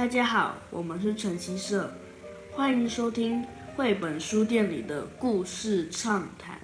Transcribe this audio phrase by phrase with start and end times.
[0.00, 1.92] 大家好，我们是晨曦社，
[2.52, 3.44] 欢迎收听
[3.76, 6.58] 绘本书店里的故事畅谈。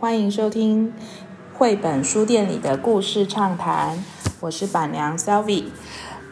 [0.00, 0.94] 欢迎收听
[1.52, 4.02] 绘本书店里的故事畅谈，
[4.40, 5.64] 我是板娘 Selvi。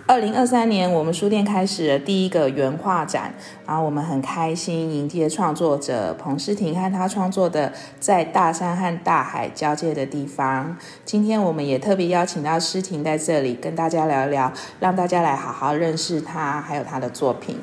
[0.07, 3.35] 二零二三年，我们书店开始了第一个原画展，
[3.67, 7.69] 然后我们很开心迎接创作者彭诗婷和他创作的
[7.99, 10.77] 《在大山和大海交界的地方》。
[11.07, 17.59] 今天我们也特别邀请到诗婷在这里跟大家聊一聊，让大家来好好认识他，还有他的作品。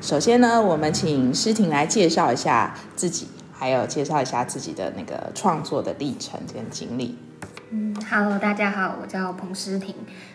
[0.00, 7.18] 首先呢，我们请诗婷来介绍一下自己，还有介绍一下自己的那个创作的历程跟经历。
[7.70, 9.92] 嗯，Hello，大家好，我叫彭诗婷。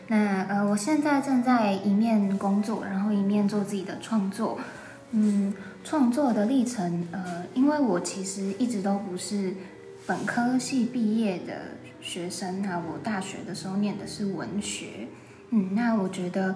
[0.08, 4.60] 那呃，我现在正在一面工作，然后一面做自己的创作。
[5.12, 9.54] 嗯，创作的历程，呃，因为我其实一直都不是
[10.06, 11.54] 本科系毕业的
[12.02, 15.08] 学生啊，我大学的时候念的是文学。
[15.52, 16.54] 嗯，那我觉得，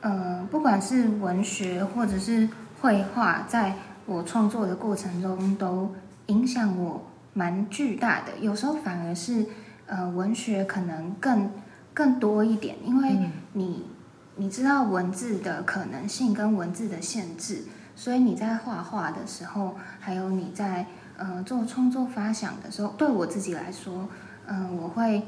[0.00, 2.48] 呃，不管是文学或者是
[2.80, 3.74] 绘画，在
[4.06, 5.94] 我创作的过程中都
[6.28, 8.38] 影响我蛮巨大的。
[8.40, 9.44] 有时候反而是。
[9.86, 11.50] 呃，文学可能更
[11.94, 13.86] 更多一点，因为你
[14.34, 17.62] 你知道文字的可能性跟文字的限制，
[17.94, 24.08] 所以你在画画的时候，还有你在呃做创作发想的时候，对我自己来说，
[24.46, 25.22] 嗯、呃，我会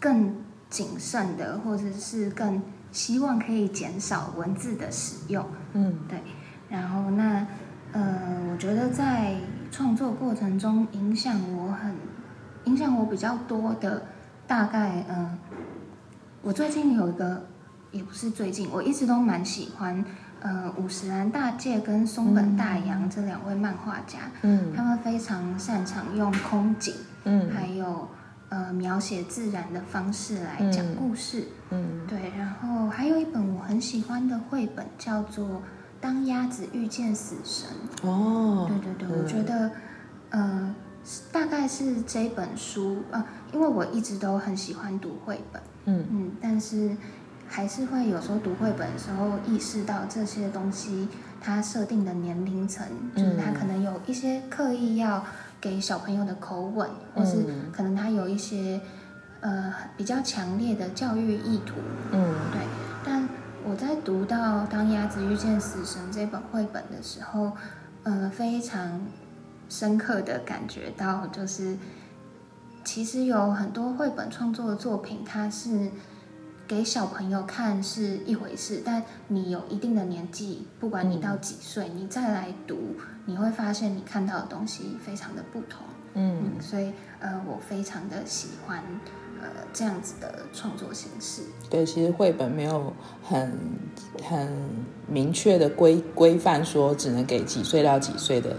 [0.00, 0.34] 更
[0.68, 5.46] 谨慎的，或者是更希望可以减少文字的使用。
[5.74, 6.20] 嗯，对。
[6.68, 7.46] 然后那
[7.92, 9.36] 呃，我觉得在
[9.70, 11.94] 创作过程中影响我很。
[12.64, 14.02] 影响我比较多的，
[14.46, 15.38] 大概嗯，
[16.42, 17.46] 我最近有一个，
[17.90, 20.04] 也不是最近，我一直都蛮喜欢，
[20.40, 28.08] 呃，五十岚大介跟松本大洋这两位漫画家，嗯，他们非常擅长用空景，嗯，还有
[28.50, 35.46] 呃描写自然的方式来讲故事，嗯，对，然后还有一本我很喜欢的绘本叫做
[36.00, 37.68] 《当鸭子遇见死神》，
[38.06, 39.70] 哦，对对对，我觉得，
[40.30, 40.74] 呃。
[41.32, 46.96] 大概是这本书啊，因为我一直都很喜欢读绘本，嗯嗯，但是
[47.48, 51.08] 还是会有时候读绘本的时候意识到这些东西
[51.40, 55.24] 它设定的年龄层，就是它可能有一些刻意要
[55.60, 58.80] 给小朋友的口吻，或是可能它有一些
[59.40, 61.76] 呃比较强烈的教育意图，
[62.12, 62.60] 嗯，对。
[63.04, 63.26] 但
[63.64, 67.52] 我在读到《当鸭子遇见死神》这本绘本的时候，
[68.02, 69.00] 呃，非常。
[69.70, 71.78] 深刻的感觉到，就是
[72.84, 75.90] 其实有很多绘本创作的作品，它是
[76.66, 85.82] 给小朋友看是一回事，但你有一定的年纪，不管你到几岁，嗯、你再来读，你会发现你看到的东西非常的不同。
[86.14, 88.82] 嗯，嗯，所以呃，我非常的喜欢
[89.40, 91.42] 呃这样子的创作形式。
[91.68, 92.92] 对，其实绘本没有
[93.22, 93.56] 很
[94.24, 94.48] 很
[95.06, 98.56] 明确的规规范说只能给几岁到几岁的。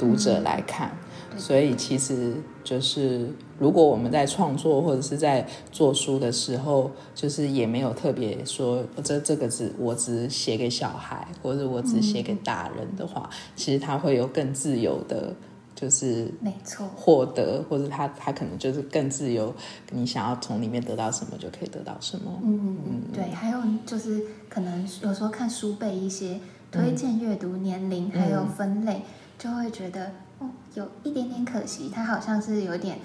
[0.00, 0.90] 读者来看，
[1.36, 2.32] 所以其实
[2.64, 3.28] 就是，
[3.58, 15.34] 如果我们在创作或者是在做书的时候，就是也没有特别说这这个字我只写给小孩，或者我只写给大人的话，其实他会有更自由的，
[15.74, 19.54] 就是没错获得，或者他他可能就是更自由，
[19.92, 22.40] 你想要从里面得到什么就可以得到什么。
[22.42, 26.40] 嗯嗯，对，还有就是可能有时候看书背一些
[26.72, 29.02] 推荐阅读年龄，还有分类。
[29.40, 32.98] 就会觉得哦，有一点点可惜，它好像是有点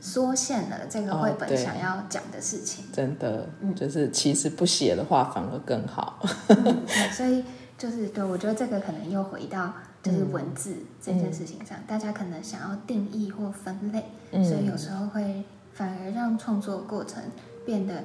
[0.00, 2.84] 缩限了这个绘本想要讲的事情。
[2.86, 6.18] 哦、真的，嗯，就是其实不写的话反而更好。
[6.48, 7.44] 嗯、所以
[7.78, 9.72] 就是对，我觉得这个可能又回到
[10.02, 17.22] 就是文字这件事情上，嗯、大家可能想要定义或分类，嗯、所以有时候会反而让创作过程
[17.64, 18.02] 变得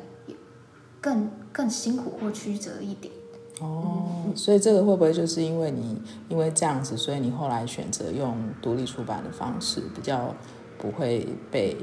[1.01, 3.11] 更更辛苦或曲折一点。
[3.59, 10.34] 哦，所以这个会不会就是因为你因为这样子，所以你后来选择用独立出版的方式，比较
[10.78, 11.76] 不会被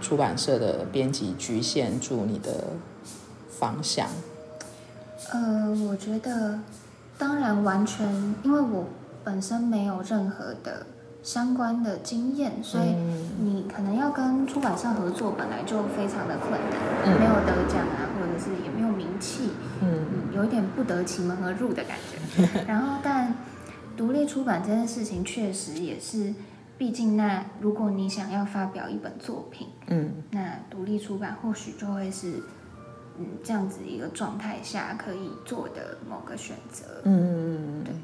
[0.00, 2.64] 出版社的编辑局限住你的
[3.48, 4.08] 方向？
[5.30, 6.58] 呃，我觉得
[7.16, 8.86] 当然完全，因为我
[9.22, 10.84] 本身没有任何的
[11.22, 12.94] 相关的经验，所以
[13.40, 16.70] 你可能要跟出版社合作，本来就非常的困难，
[17.06, 20.06] 嗯、没有得奖啊，或者是也没有名气，嗯。
[20.34, 23.34] 有一点不得其门而入的感觉， 然后但
[23.96, 26.34] 独立出版这件事情确实也是，
[26.78, 32.42] 毕竟那如果你想要发表一本作品，嗯，那独立出版或许就会是
[33.18, 37.94] 嗯这样子一个状态下可以做的某个选择，嗯嗯嗯，对。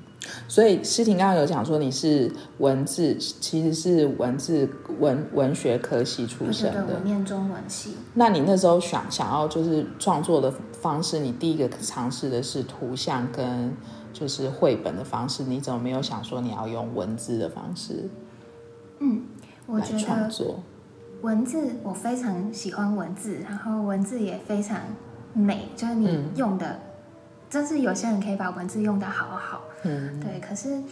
[0.47, 6.83] 所以诗婷刚刚有讲说你是文字，其实是文字文文学科系出身的。
[6.85, 7.95] 对，我念中文系。
[8.15, 13.75] 那你那时候想想要就是创作的方式，你第一个尝试的是图像跟
[14.13, 18.09] 就是绘本的方式，你怎么没有想说你要用文字的方式？
[19.01, 19.23] 嗯，
[19.67, 20.61] 我觉得创作
[21.23, 24.79] 文字我非常喜欢文字，然后文字也非常
[25.33, 26.79] 美，就是你用的。
[27.49, 30.39] 嗯真是有些人可以把文字用的好好，嗯，对。
[30.39, 30.83] 可是，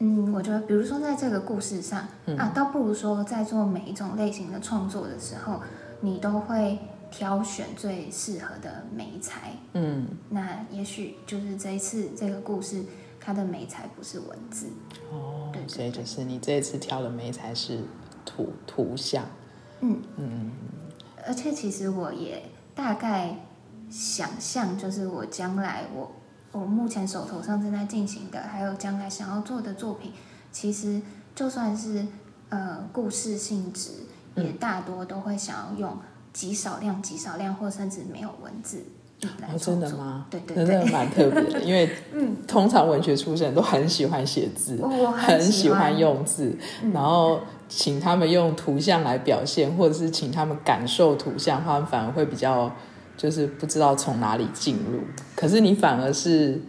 [0.00, 5.62] 嗯，我觉得，比如说在这个故事上，嗯、啊，倒不如说在做每一种类型的创作的时候，
[6.00, 6.78] 你都会
[7.10, 10.06] 挑选最适合的媒材，嗯。
[10.28, 12.84] 那也许就是这一次这个故事，
[13.18, 14.66] 它的媒材不是文字，
[15.10, 17.78] 哦，对，对，对，所以就是你这一次挑的媒材是
[18.26, 19.24] 图图像，
[19.80, 20.52] 嗯嗯。
[21.26, 22.42] 而且其实我也
[22.74, 23.34] 大概。
[23.94, 26.10] 想象就是我将来我
[26.50, 30.10] 我目前手头上正在进行的，还有将来想要做的作品，
[30.50, 31.00] 其实
[31.32, 32.04] 就算是
[32.48, 33.90] 呃故事性质，
[34.34, 35.96] 也大多都会想要用
[36.32, 38.84] 极少量、极少量，或甚至没有文字。
[39.22, 40.26] 哦，真的吗？
[40.28, 46.58] 对对对，真的蛮特别的，因为 嗯，通常文学出身都很喜欢写字，我很喜欢用字，
[46.92, 52.72] 然后请他们用图像来表现，或者是请他们感受图像，他们反而会比较。
[53.16, 55.00] 就是不知道从哪里进入，
[55.36, 56.60] 可是你反而是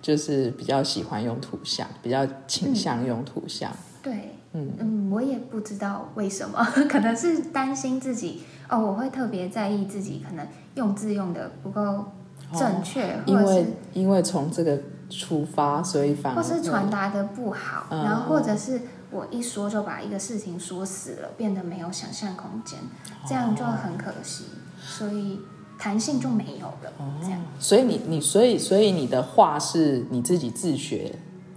[0.00, 3.70] 就是比较喜欢用图像，比较倾向用图像。
[3.70, 6.60] 嗯、对，嗯嗯，我也不知道为什么，
[6.90, 12.04] 可能是担心自己哦，我会特别在意自己可能用字用的不够
[12.52, 14.76] 正确，哦、因为因为从这个
[15.08, 18.80] 出发，所以反而或是传达的不好，嗯、然后或者是
[19.12, 22.78] 我一说就把一个事情说死了，变得没有想象空间，
[23.24, 25.40] 这样就很可惜，哦、所以。
[25.82, 27.40] 弹性就没有了，哦、这样。
[27.58, 31.12] 所以你你所以所以你的画是你自己自学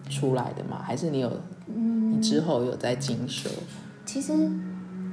[0.10, 0.82] 出来的吗？
[0.84, 1.32] 还是你有
[1.68, 3.48] 嗯，你之后有在精修？
[4.04, 4.34] 其实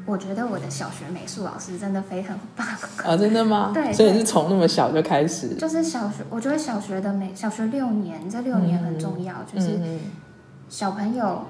[0.07, 2.67] 我觉得我的小学美术老师真的非常棒
[3.05, 3.15] 啊！
[3.15, 3.73] 真的吗？
[3.77, 5.57] 对，所以你是从那么小就开始？
[5.57, 9.79] 就是小学，我觉得小学的美小学六年，这六年很重要，嗯、就是
[10.71, 11.43] 小朋友。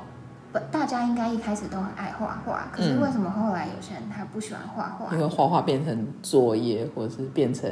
[0.71, 5.15] 大家应该一开始都很爱画画，可是为什么后来有些人他不喜欢画画？
[5.15, 7.71] 因为画画变成作业，或者是变成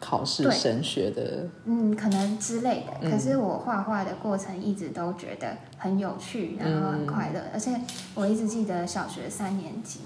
[0.00, 2.92] 考试升学的，嗯，可能之类的。
[3.02, 7.78] 嗯、可是我画画的过程一直都觉得很有趣，然后很快乐，嗯、而且
[8.14, 10.00] 我一直记得小学三年级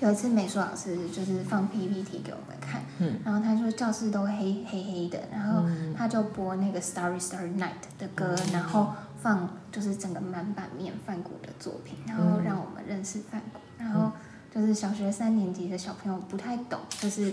[0.00, 5.62] 有一次美术老师就是放 PPT 给我们看，嗯，然后他说教室都黑黑黑的，然后
[5.96, 8.88] 他就播那个 Starry Starry Night 的歌，嗯、然后。
[9.20, 13.58] 放就是整个满版面梵谷的作品，然后让我们认识梵谷。
[13.78, 14.12] 嗯、然后
[14.54, 17.32] 就是小学三年级的小朋友不太懂，就是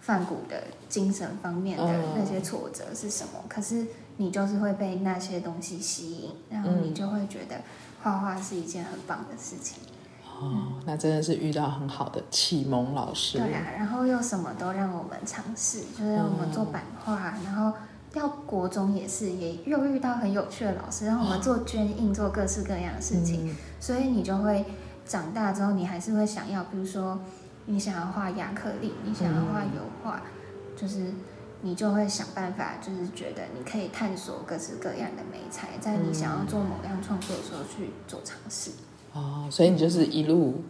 [0.00, 3.32] 梵谷的精神方面的那些挫折是什么。
[3.42, 3.86] 嗯、可是
[4.16, 7.56] 你就是会被那些东西吸引，然后你就会觉得
[8.02, 9.78] 画画是一件很棒的事情。
[10.24, 13.38] 哦，嗯、那真的是遇到很好的启蒙老师。
[13.38, 17.72] 对啊，然后又什么都让我们尝试，就是让我们做版画，嗯、然后。
[18.12, 23.50] 到国中也是，也又遇到很有趣的老师，让我们做捐印，做各式各样的事情。
[23.50, 24.64] 嗯、所以你就会
[25.04, 27.18] 长大之后，你还是会想要，比如说
[27.66, 31.12] 你想要画亚克力，你想要画油画，嗯、就是
[31.60, 38.70] 你就会想办法，就是觉得你可以探索各式各样的美材，在你想要做某样创作的时候去做尝试。
[39.12, 40.62] 哦，所以你就是一路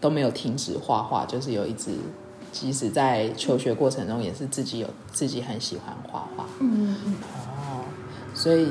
[0.00, 1.92] 都没有停止画画，就是有一直。
[2.52, 6.46] 即使在求学过程中，也是自己有自己很喜欢画画。
[6.60, 7.14] 嗯嗯
[7.48, 7.84] 哦，
[8.34, 8.68] 所以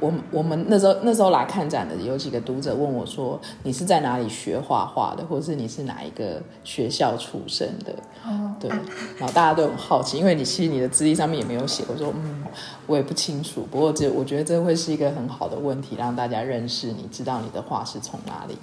[0.00, 7.94] 我们我们那时候那时候来看展的有几个读者问我说：“你是在哪里学画画的，或者是你是哪一个学校出身的？”
[8.26, 8.68] 哦，对。
[9.16, 11.84] 然后大家都很好奇，因为你其实你的资历上面也没有写。
[11.88, 12.42] 我说：“嗯，
[12.88, 13.66] 我也不清楚。
[13.70, 18.58] 不过这我觉得这会是一个很好的问题，让大家认识你，知道你的画是从哪里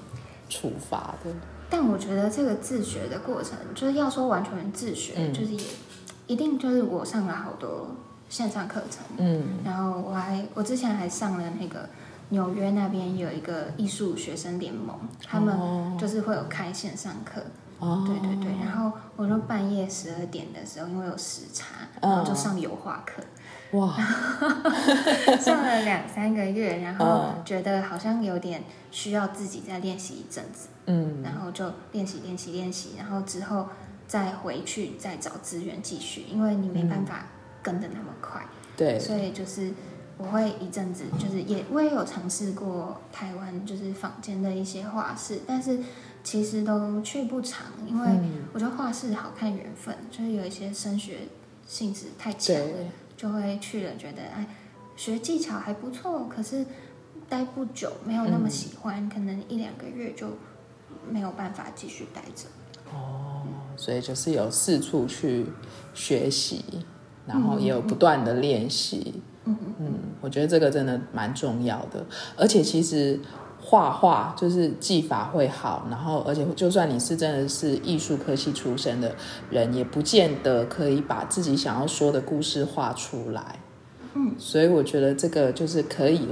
[0.49, 1.31] 出发的。”
[1.69, 5.63] 但我觉得这个自学的过程，就是要说完全自学，嗯、就是也
[6.27, 7.95] 一定就是我上了好多
[8.27, 11.87] 线上课程，嗯，然后我还我之前还上了那个
[12.29, 14.95] 纽约那边有一个艺术学生联盟，
[15.27, 17.41] 他们就是会有开线上课，
[17.79, 21.65] 哦，对对对，然后我就半夜十二点的时候，因为有时差，
[22.01, 23.21] 然后就上油画课。
[23.71, 23.95] 哇，
[25.39, 33.67] 上了两三个月，然后觉得好像有点需要自己再练习一阵子，嗯，然后就练习练习练习，然后之后
[34.07, 37.27] 再回去再找资源继续，因为你没办法
[37.61, 38.43] 跟的那么快，
[38.75, 39.71] 对，所以就是
[40.17, 45.79] 我会一阵子，就是也我也有尝试过台湾就是坊间的一些画室，但是
[46.23, 48.09] 其实都去不长，因为
[48.51, 51.19] 我觉得画室好看缘分，就是有一些升学
[51.67, 52.65] 性质太强了。
[53.19, 54.47] 就会去了，觉得哎，
[54.95, 56.65] 学技巧还不错，可是
[57.27, 60.27] 待不久，没有那么喜欢，嗯、可能一两个月就
[61.11, 62.47] 没有办法继续待着。
[62.93, 63.41] 哦，
[63.75, 65.47] 所以就是有四处去
[65.93, 66.63] 学习，
[67.27, 69.21] 然后也有不断的练习。
[69.43, 72.05] 嗯嗯，嗯，我觉得这个真的蛮重要的，
[72.37, 73.19] 而且其实。
[73.69, 79.13] 画画就是技法会好，然后而且就算你是真的是艺术科系出身的
[79.51, 83.59] 人，也不见得可以把自己想要说的故事画出来。
[84.15, 86.27] 嗯，所以我觉得这个就是可以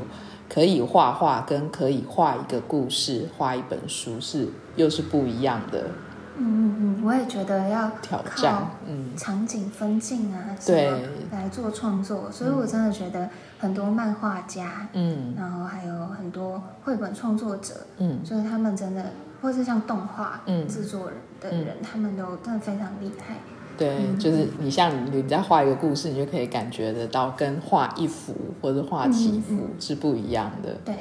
[0.50, 5.92] 可以画画跟可以画一个故事、画一本书是又是不一样的。
[6.40, 10.92] 嗯嗯嗯，我也觉得要挑战，嗯，场景分镜啊，对，
[11.32, 12.32] 来做创作。
[12.32, 13.30] 所以我真的觉得
[13.60, 23.36] 很多漫画家，嗯，然后还有很多绘本创作者，嗯，就是他们真的，或是像动画制作人的人，他们都真的非常厉害。
[23.78, 30.76] 对，就是你像你在画一个故事，你就可以感觉得到，跟画一幅或者画几幅是不一样的。
[30.84, 30.96] 对，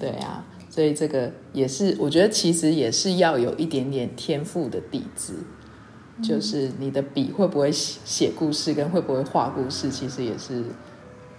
[0.00, 0.42] 对啊。
[0.72, 5.34] 所以这个也是，我觉得其实也是要有一点点天赋的底子，
[6.16, 10.64] 嗯、就是你的笔会不会写写故事，跟会不会画故事，其实也是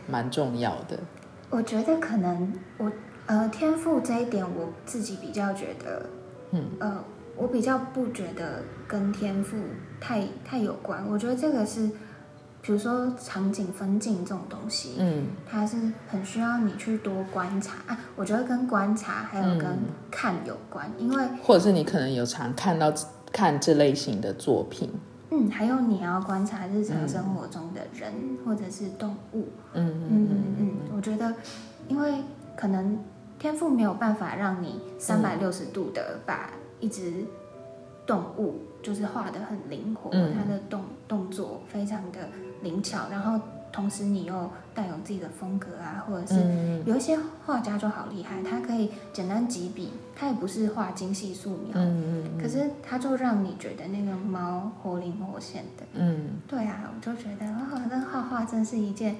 [0.07, 0.99] 蛮重要的。
[1.49, 2.91] 我觉得可能我
[3.25, 6.05] 呃天赋这一点，我自己比较觉得，
[6.51, 7.03] 嗯呃，
[7.35, 9.57] 我比较不觉得跟天赋
[9.99, 11.03] 太太有关。
[11.09, 11.89] 我觉得这个是。
[12.65, 15.75] 比如说场景分镜这种东西，嗯，它是
[16.07, 17.99] 很需要你去多观察啊。
[18.15, 19.67] 我觉得跟观察还有跟
[20.09, 22.91] 看有关，嗯、因为或者是你可能有常看到
[23.33, 24.89] 看这类型的作品，
[25.31, 30.71] 嗯，还有你要观察日常生活中的人、嗯、或者是动物，嗯嗯嗯嗯嗯。
[30.95, 31.35] 我觉得，
[31.89, 32.13] 因为
[32.55, 32.97] 可能
[33.37, 37.25] 天赋没有办法让你三百六十度的把一只
[38.05, 42.19] 动物就是画的很灵活，嗯、它的动动作非常的。
[42.63, 43.39] 灵巧，然后
[43.71, 59.15] 同时你又带有自己的风格啊，或者是有一些画家就好厉害，他可以简单几笔，他也不是画精细素描，嗯嗯，可是他就让你觉得那个猫活灵活现的，嗯，对啊，我就觉得哇，那画画真是一件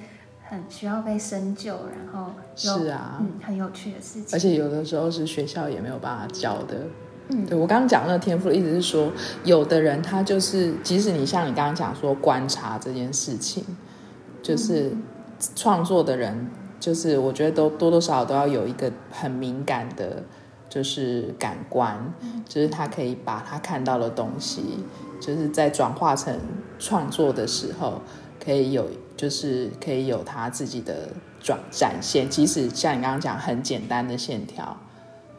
[0.48, 6.86] 很需要被深究，然后是啊，嗯，很有趣的事情，而且有的时候是学校也没有办法教的。
[7.30, 9.10] 嗯，对，我刚刚讲那个天赋的意思是说，
[9.46, 13.64] 有的人他就是，即使你像你刚刚讲说观察这件事情，
[14.42, 14.92] 就是
[15.56, 16.48] 创作的人，
[16.82, 20.24] 就是我觉得都多多少少都要有一个很敏感的，
[20.70, 22.14] 就是感官，
[22.48, 24.84] 就是他可以把他看到的东西，
[25.22, 26.38] 就是在转化成
[26.78, 28.02] 创作的时候，
[28.44, 31.08] 可以有，就是可以有他自己的
[31.40, 34.78] 转展现，即使像你刚刚讲很简单的线条。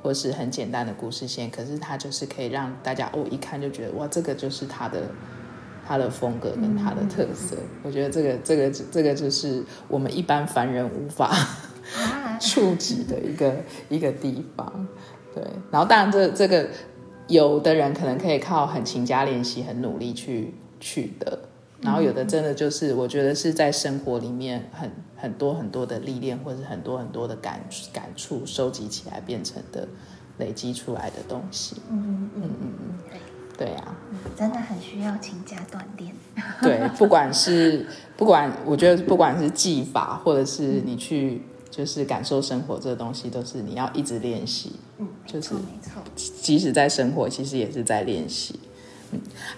[0.04, 5.00] 或是很简单的故事线，可是它就是可以让大家哦一看就觉得哇，这个就是他的
[5.86, 7.56] 他的风格跟他的特色。
[7.56, 11.34] 嗯、我觉得这个这个这个就是我们一般凡人无法
[12.38, 13.56] 触及的一个
[13.88, 14.86] 一个地方。
[15.34, 16.68] 对，然后当然这这个
[17.26, 21.48] 有的人可能可以靠很勤加练习、很努力去取得，
[21.84, 24.90] 然后有的真的就是我觉得是在生活里面很。
[25.16, 27.58] 很多很多的历练，或者是很多很多的感
[27.94, 29.88] 感触，收集起来变成的
[30.36, 31.76] 累积出来的东西。
[31.90, 32.98] 嗯嗯嗯嗯嗯，
[33.56, 33.96] 对对啊，
[34.36, 36.14] 真的很需要勤加锻炼。
[36.60, 37.86] 对，不管是
[38.18, 44.72] 不管，我觉得不管是技法，或者是你去就是感受生活这个东西，都是你要一直练习。
[44.98, 48.60] 嗯，就是没错，即使在生活，其实也是在练习。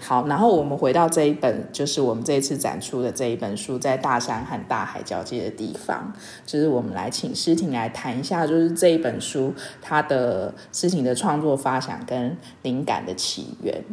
[0.01, 6.13] 好，然后我们回到这一本，就是我们这一次展出的这一本书，在大山和大海交界的地方，
[6.45, 13.83] 就是我们来请诗婷来谈一下，就是这一本书它的诗婷的创作发想跟灵感的起源。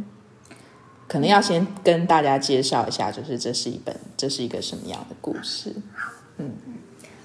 [1.07, 5.75] 可能要先跟大家介绍一下，就是这是一本，这是一个什么样的故事？
[6.39, 6.51] 嗯，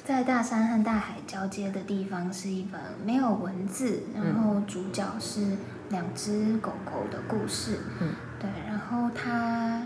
[0.04, 5.58] 在大山和大海交接的地方，是一本没有文字，然后主角是
[5.90, 7.80] 两只狗狗的故事。
[8.02, 8.10] 嗯。
[8.40, 9.82] 对，然后他，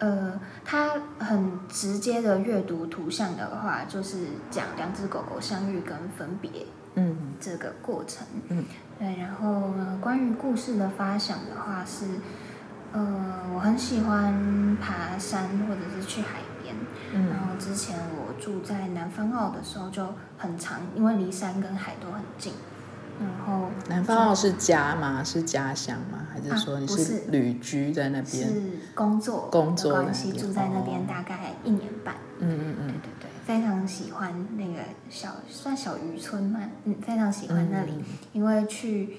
[0.00, 6.50] 呃，他很直接的阅读图像的话，就是讲两只狗狗相遇跟分别，
[6.96, 8.64] 嗯，这个过程，嗯，
[8.98, 12.06] 对，然后呢，关于故事的发想的话是，
[12.92, 16.74] 呃，我很喜欢爬山或者是去海边，
[17.12, 22.52] 嗯，然后之前我住在南方澳的时候就很长，因为离山跟海都很近。
[23.20, 25.22] 然后，南方澳是家吗？
[25.22, 26.26] 是家乡吗？
[26.32, 28.48] 还是说你是旅居在那边？
[28.48, 28.62] 是
[28.94, 32.14] 工作工作关系住在那边大概一年半。
[32.40, 39.16] 嗯嗯嗯，对对对，非常喜欢那个小算小渔村嘛，嗯，非常喜欢那里，嗯、因为去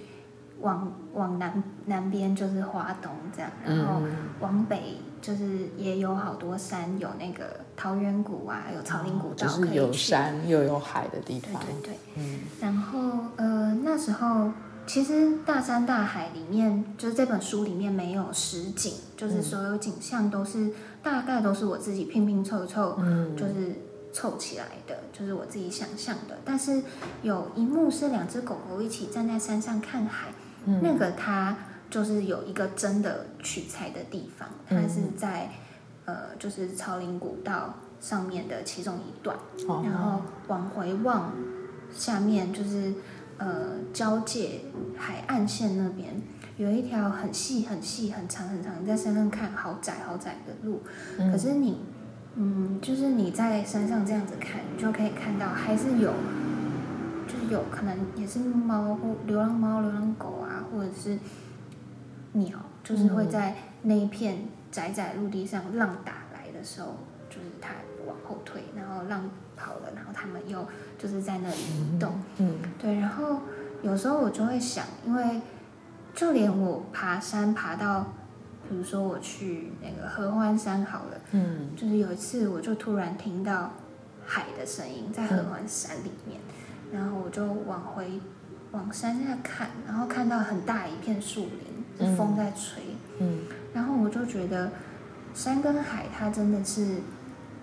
[0.61, 4.01] 往往南南边就是华东这样，然后
[4.39, 11.61] 往北就是也有好多山，有那个桃源谷啊，有草岭古道就是有山又有海的地方。
[11.61, 12.39] 对对对，嗯。
[12.61, 12.99] 然后
[13.35, 14.51] 呃那时候
[14.87, 23.75] 其实大山大海里面，就是这本书里面没有实景，就是所有景象都是、嗯、大概都是我自己拼拼凑凑，嗯，就是。
[24.15, 26.37] 凑起来的，就是我自己想象的。
[26.45, 26.81] 但是
[27.21, 30.29] 有一幕是两只狗狗一起站在山上看海，
[30.65, 31.55] 嗯、那个它
[31.89, 35.49] 就是有一个真的取材的地方，它是在、
[36.05, 39.35] 嗯、呃，就是朝林古道上面的其中一段，
[39.67, 41.31] 哦、然后往回望，
[41.93, 42.93] 下面就是
[43.37, 44.61] 呃交界
[44.97, 46.21] 海岸线那边
[46.57, 50.81] 有一条很细很细很长很长，你在山上看好窄好窄的路，
[51.17, 51.79] 嗯、可是你。
[52.37, 56.11] 嗯，就是你在山上这样子看，你就可以看到还是有，
[57.25, 61.17] 就是有可能也是猫或流浪猫、流浪狗啊，或者是
[62.33, 66.97] 鸟，就是会在那一片窄窄陆地上，浪打来的时候，
[67.29, 67.73] 就是它
[68.05, 70.65] 往后退，然后浪跑了，然后它们又
[70.97, 72.13] 就是在那里移动。
[72.37, 72.99] 嗯，对。
[72.99, 73.41] 然后
[73.81, 75.41] 有时候我就会想，因为
[76.13, 78.05] 就连我爬山爬到。
[78.67, 83.73] 比如说我去那个合欢山好了，嗯，就是有一次我就突然听到
[84.25, 86.41] 海的声音在合欢山里面，
[86.91, 88.19] 嗯、然后我就往回
[88.75, 91.47] 往山下看，然后看到很大一片树
[91.97, 92.83] 林，是风在吹，
[93.19, 93.39] 嗯，嗯，
[93.73, 94.71] 然后我就觉得
[95.33, 96.97] 山跟海它真的是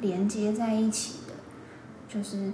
[0.01, 1.35] 连接在一起的，
[2.09, 2.51] 就是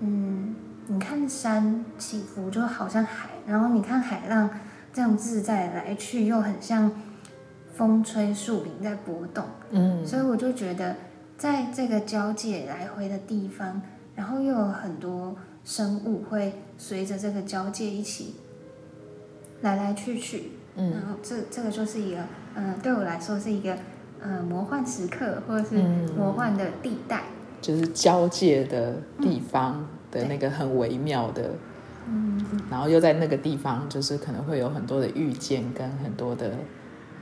[0.00, 0.54] 嗯，
[0.86, 4.50] 你看山起伏就好像海，然后你看海浪
[4.92, 6.92] 这样自在来去又很像。
[7.76, 10.94] 风吹树林在波动，嗯，所以我就觉得，
[11.36, 13.82] 在这个交界来回的地方，
[14.14, 15.34] 然后又有很多
[15.64, 18.34] 生物会随着这个交界一起
[19.62, 22.20] 来来去去，嗯，然后这这个就是一个，
[22.54, 23.74] 嗯、呃，对我来说是一个，
[24.20, 25.76] 嗯、呃，魔幻时刻或者是
[26.16, 27.24] 魔幻的地带，
[27.60, 31.50] 就是交界的地方的那个很微妙的，
[32.08, 36.52] 嗯，然后又在那个地方，就是可能会有很多的遇见跟很多的。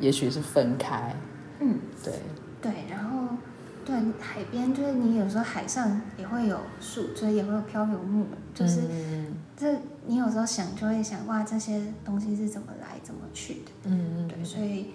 [0.01, 1.15] 也许是分开，
[1.61, 2.15] 嗯，对，
[2.63, 3.37] 对，然后
[3.85, 9.75] 对海边，就是你有时候海上也会有树，所以也会有漂流木，就是、嗯、这
[10.07, 14.87] 你有时候想就会想，哇，这些东西是怎么来怎么去的，嗯，对，所以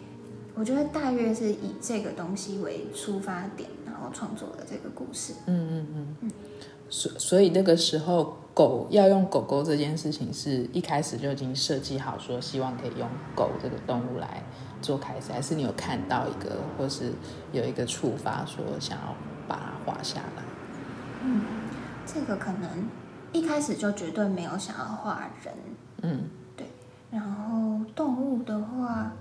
[0.56, 6.15] 我觉得大约是以这个东西为出发点，然后创作的这个故事，嗯嗯嗯。
[6.21, 6.32] 嗯，
[6.89, 14.41] 所所以那个时候狗要用狗狗这件事情，是一开始就已经设计好，说希望可以用狗这个动物来。
[14.82, 17.12] 做开始，还是你有看到一个，或是
[17.52, 19.16] 有一个触发，说想要
[19.48, 20.44] 把它画下来？
[21.24, 21.42] 嗯，
[22.06, 22.70] 这个可能
[23.32, 25.54] 一开始就绝对没有想要画人。
[26.04, 26.68] 嗯，对。
[27.12, 29.12] 然后动物的话，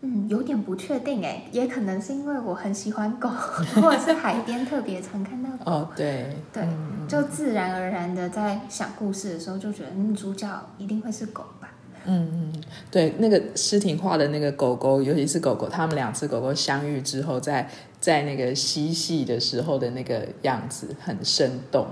[0.00, 3.28] 嗯，有点不确定哎，也可能是因为我很喜欢狗，
[3.80, 5.70] 或者是海边特别常看到狗。
[5.70, 11.68] 哦，对，对，嗯、就自然而然的在想故事的时候，就觉得嗯，主角一定会是狗吧。
[12.06, 17.68] 嗯嗯，对，那个诗婷画的那个狗狗，尤其是狗狗，他们两只狗狗相遇之后，在
[18.00, 21.86] 在那个嬉戏的时候的那个样子很生动，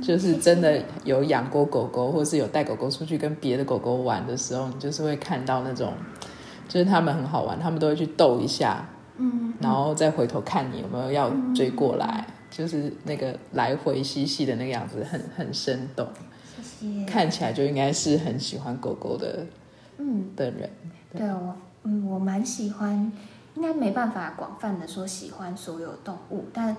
[0.00, 5.92] 就是真的有养过狗狗，或是有带狗狗出去跟别的狗狗玩的时候，你就是会看到那种，
[6.68, 16.06] 就是他们很好玩，他们都会去逗一下，嗯，然后再回头看你有没有要追过来，就是那个来回嬉戏的那个样子很，很很生动。
[17.06, 19.46] 看起来就应该是很喜欢狗狗的，
[19.98, 20.70] 嗯，的人。
[21.12, 23.12] 对，对我，嗯，我蛮喜欢，
[23.54, 26.76] 应该没办法广泛的说喜欢所有动物，但，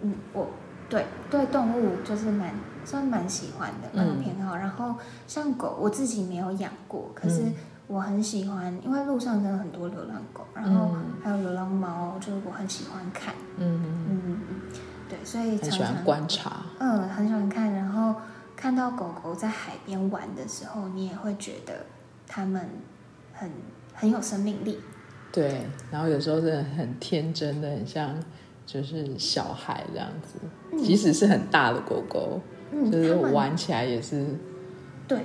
[0.00, 0.48] 嗯，我
[0.88, 4.56] 对对动物就是蛮算蛮喜欢的，蛮偏好。
[4.56, 4.94] 嗯、然后
[5.26, 7.42] 像狗，我自己没有养过，可是
[7.86, 13.34] 我很喜欢，嗯、因为路上真的很多流浪狗，然后还有流浪猫，就是我很喜欢看。
[13.56, 14.60] 嗯嗯嗯嗯，
[15.08, 16.62] 对，所以常常很喜欢观察。
[16.78, 18.14] 嗯，很喜欢看，然后。
[18.60, 21.86] 看到狗狗在海边玩的时候，你也会觉得
[22.26, 22.68] 它们
[23.32, 23.48] 很
[23.94, 24.80] 很有生命力。
[25.30, 28.12] 对，然后有时候真的很天真的，很像
[28.66, 30.40] 就是小孩这样子。
[30.72, 32.40] 嗯、即使是很大的狗狗，
[32.72, 34.26] 嗯、就是玩起来也是。
[35.06, 35.22] 对，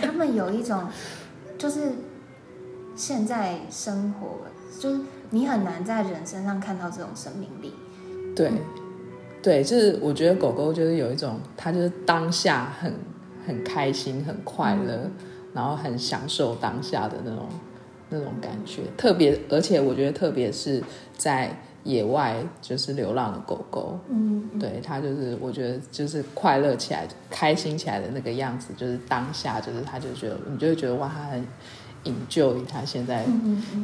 [0.00, 0.88] 他们有一种
[1.58, 1.92] 就是
[2.96, 4.38] 现在生活，
[4.80, 7.74] 就是你很难在人身上看到这种生命力。
[8.34, 8.48] 对。
[8.48, 8.83] 嗯
[9.44, 12.90] 对，就是我觉得狗狗就是有一种，它就是当下很
[13.46, 15.10] 很开心、很快乐，嗯、
[15.52, 17.46] 然后很享受当下的那种
[18.08, 18.84] 那种感觉。
[18.96, 20.82] 特别，而且我觉得特别是
[21.18, 31.46] 在野外就是流浪的狗狗，嗯，对，它就是我觉得就是快乐起来、开心起来的那个样子，就是当下就是它就觉得你就会觉得哇，它很
[32.04, 33.24] enjoy 它现在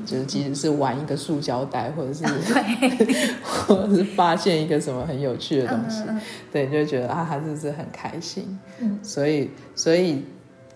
[0.07, 6.21] 就是即使是玩一个塑胶袋，或者是、嗯、 或者是发现一个什么很有趣的东西，嗯、
[6.53, 10.25] 对，你就觉得啊，他是不是很开心，嗯，所以所以。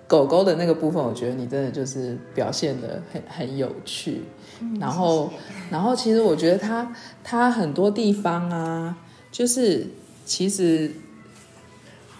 [0.07, 4.21] 狗狗的那个部分，我觉得你真的就是表现的很很有趣，
[4.61, 5.33] 嗯、然后
[5.71, 8.95] 然后其实我觉得它它很多地方啊，
[9.33, 9.89] 就是
[10.27, 10.93] 其实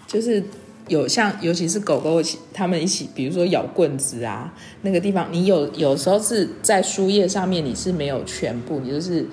[0.07, 0.43] 就是
[0.87, 2.21] 有像尤其是狗狗
[2.53, 9.25] 他们一起，比如说咬棍子啊，那个地方你有有时候是在书页上面你是没有全部，你就是。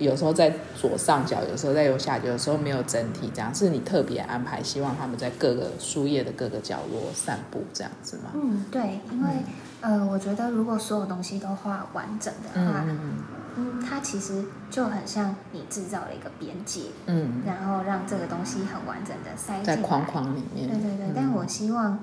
[0.00, 8.32] 有时候在左上角，有时候在右下角，有时候没有整体，这样是你特别安排，希望他们在各个书页的各个角落散步这样子吗？
[8.34, 8.80] 嗯，对，
[9.12, 9.28] 因为、
[9.86, 13.14] 呃，我觉得如果所有东西都画完整的话，嗯，
[13.56, 20.68] 嗯，它其实就很像你制造了一个边界，嗯，然后让这个东西很完整的塞在框框里面。
[20.68, 22.00] 对对对，嗯、但我希望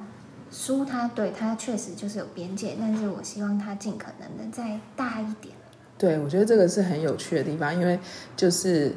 [0.50, 5.54] 书它对它确实就是有边界，但是我希望它尽可能的再大一点。
[5.98, 8.00] 对，我觉得这个是很有趣的地方，因为
[8.38, 8.96] 就是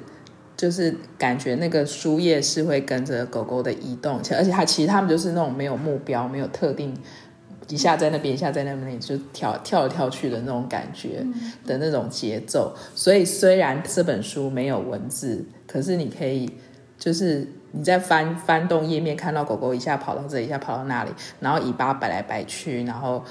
[0.56, 6.96] 就是感觉那个书页是会跟着狗狗的移动，而且它其实它们就是那种没有目标、没有特定，
[7.68, 11.24] 一下在那边，一下在那边，就跳跳来跳去的那种感觉
[11.66, 12.74] 的那种节奏。
[12.94, 16.50] 所以虽然这本书没有文字，可是你可以
[16.98, 23.22] 就是你在翻翻动页面，看到狗狗一下跑到这里，一下跑到那里，然后尾巴摆来摆去，然后。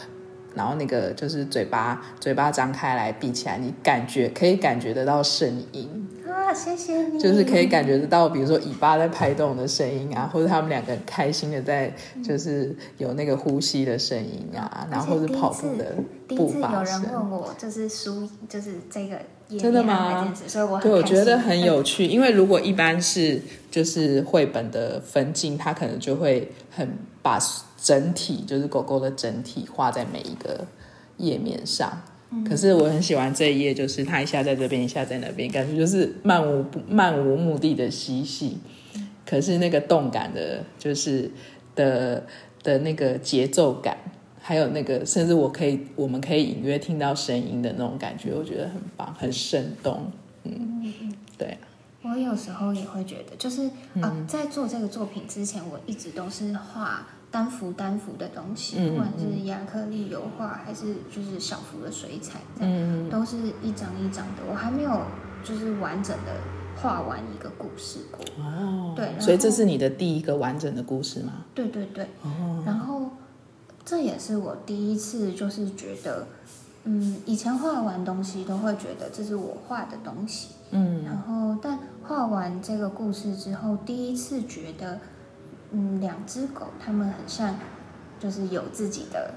[0.56, 6.54] 然后那个就是嘴巴，嘴巴张开来闭起来，你感觉可以感觉得到声音啊！
[6.54, 15.96] 谢谢你，就是可以感觉得到，比如说尾巴在拍动的声音啊，或者他们两个很开心的在，就是有那个呼吸的声音啊，然后或是跑步的
[16.28, 17.02] 步伐声。
[17.02, 19.18] 有人问我，就是书，就是这个
[19.58, 20.34] 真的吗？
[20.46, 27.40] 所以我对我觉得很有趣，因为如果一般是就是绘本的分镜，它可能就会很把。
[27.78, 30.66] 整体就是狗狗的整体画在每一个
[31.18, 32.02] 页面上，嗯、
[32.44, 38.58] 可是我很喜欢这一页，就是他一下在这边，一下在那边，感觉就是漫无漫无目的的嬉戏。
[39.26, 41.32] 可是那个动感的，就是
[41.76, 42.24] 的
[42.62, 43.98] 的那个节奏感，
[44.40, 50.12] 还有那个甚至我可以，我们可以隐约听到声音的那种感觉，我觉得很棒，很生动。
[50.44, 50.94] 嗯，
[51.38, 51.58] 对。
[52.04, 53.64] 我有时候也会觉得，就是、
[53.96, 57.08] 嗯、呃，在做这个作品之前，我一直都是画。
[57.36, 64.44] 单幅单幅的东西，不管是亚克力油画，还是就是小幅的水彩，嗯，都是一张一张的。
[64.50, 65.02] 我还没有
[65.44, 66.32] 就是完整的
[66.78, 68.24] 画完一个故事过。
[68.42, 71.44] 哦，对，所以这是你的第一个完整的故事吗？
[71.54, 72.06] 对对对。
[72.24, 73.10] 哦，然后
[73.84, 76.26] 这也是我第一次，就是觉得，
[76.86, 84.98] 嗯，以前画完东西都会觉得这是我画的东西，嗯，然后但画完这个故事之后，第一次觉得。
[85.72, 87.58] 嗯，两只狗，它们很像，
[88.20, 89.34] 就是有自己的，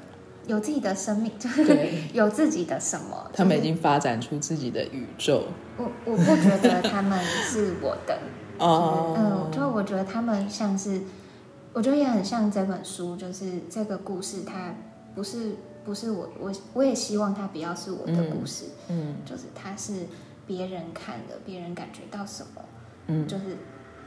[0.47, 1.64] 有自己的生命， 就是
[2.12, 3.31] 有自己的什么。
[3.35, 5.45] 它们已经发展出自己的宇宙。
[5.77, 8.19] 我我不觉得它们是我的。
[8.59, 9.14] 哦。
[9.17, 11.01] 嗯，就我觉得它们像是，
[11.73, 14.75] 我觉得也很像这本书，就是这个故事，它
[15.14, 18.67] 不是不是我我我也希望它不要是我的故事。
[18.88, 19.11] 嗯。
[19.11, 20.07] 嗯，就是它是
[20.47, 22.62] 别人看的，别人感觉到什么，
[23.07, 23.57] 嗯，就是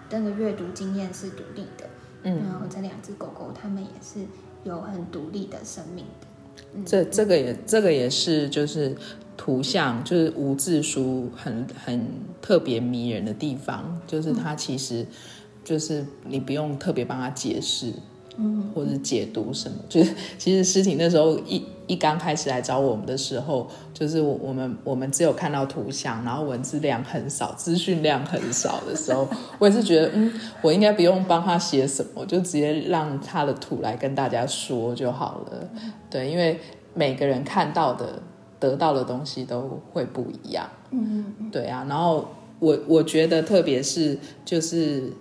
[0.10, 1.86] 那个阅读经验是独立的。
[2.24, 4.26] 嗯，然后这两只狗狗，它们也是
[4.64, 6.28] 有很独立的生命的。
[6.74, 8.96] 嗯、这这个也这个也是就是
[9.36, 12.08] 图像，就是无字书很很
[12.42, 15.06] 特别迷人的地方，就是它其实
[15.64, 17.94] 就是你不用特别帮它解释。
[18.42, 29.28] 嗯，或者解读什么，就是其实诗婷那时候一一刚开始来找我们的时候，就是我我们我们只有看到图像，然后文字量很少，资讯量很少的时候，
[29.60, 35.70] 我也是觉得，嗯，我应该不用帮他写什么，就直接让他的图来跟大家说就好了。
[36.10, 36.60] 对，因为
[36.96, 38.22] 每个人看到的、
[38.60, 40.68] 得到的东西都会不一样。
[40.90, 41.86] 嗯嗯，对啊。
[41.88, 42.28] 然后
[42.60, 45.14] 我我觉得，特别是就是。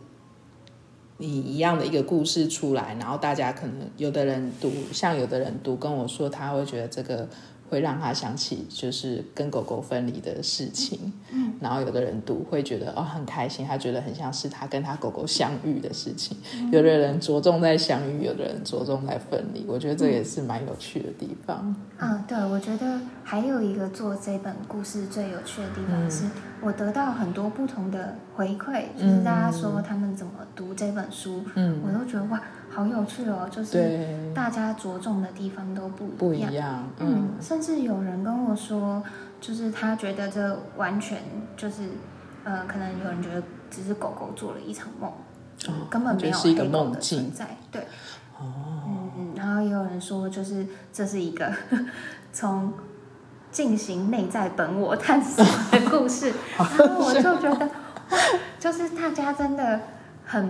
[1.21, 7.29] 你一样的一个故事出来，然后大家可能有的人读，像有的人读跟我说，他会觉得这个。
[7.71, 16.37] 会让他想起就是跟狗狗分离的事情，嗯，然后有的人读会觉得哦很开心，他觉得很像是他跟他狗狗相遇的事情。
[16.57, 19.65] 嗯、有的人着重在相遇，有的人着重在分离。
[19.69, 21.75] 我觉得这也是蛮有趣的地方。
[22.01, 26.25] 嗯，嗯对，我觉得还有一个做这本故事最有趣的地方是，
[26.61, 32.43] 我得到很多不同的回馈，嗯、就是大家说他们怎么读这本书，嗯，我都觉得哇。
[32.73, 36.49] 好有趣哦，就是大家着重的地方都不一样。
[36.49, 39.03] 不一样，嗯，甚至有人跟我说，
[39.41, 41.19] 就是他觉得这完全
[41.57, 41.83] 就是
[42.45, 45.11] 呃，可能有人觉得只是狗狗做了一场梦，
[45.69, 47.57] 哦、根本没有黑狗的存在。
[47.73, 47.83] 对，
[48.39, 48.45] 哦，
[48.87, 51.53] 嗯嗯，然后也有人说，就是这是一个
[52.33, 52.73] 从
[53.51, 58.19] 进行内在本我探索的故事， 然后我就觉得哇，
[58.61, 59.81] 就是大家真的
[60.25, 60.49] 很。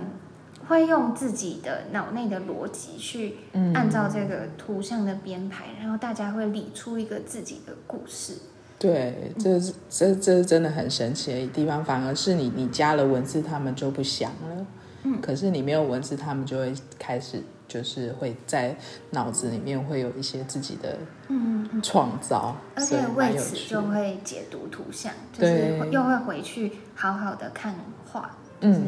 [0.71, 3.35] 会用自己的脑内的逻辑去
[3.73, 8.35] 按照这个图像的编排，嗯、然后大家会理出一个自己的故事。
[8.79, 11.83] 对，这是这这是真的很神奇的地方。
[11.83, 14.65] 反而是你你加了文字，他们就不想了。
[15.03, 18.73] 嗯，可是你没有文字，他们就会开始就是会在
[19.09, 27.75] 脑子里面会有一些自己的嗯创造，而且为此就会解读图像，就是又会回去好好的看
[28.09, 28.37] 画。
[28.61, 28.79] 就是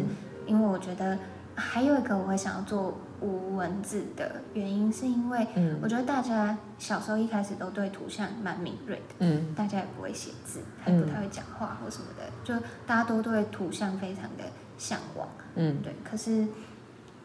[0.45, 1.19] 因为我觉得。
[1.55, 5.47] 还有一个我会想要做无文字的原因，是因为
[5.81, 12.53] 我觉得大家小时候一开始都对图像蛮敏锐的，嗯，大家也不会写字，还不太会讲话或什么的，就
[12.87, 14.43] 大家都对图像非常的
[14.77, 15.93] 向往，嗯，对。
[16.03, 16.47] 可是，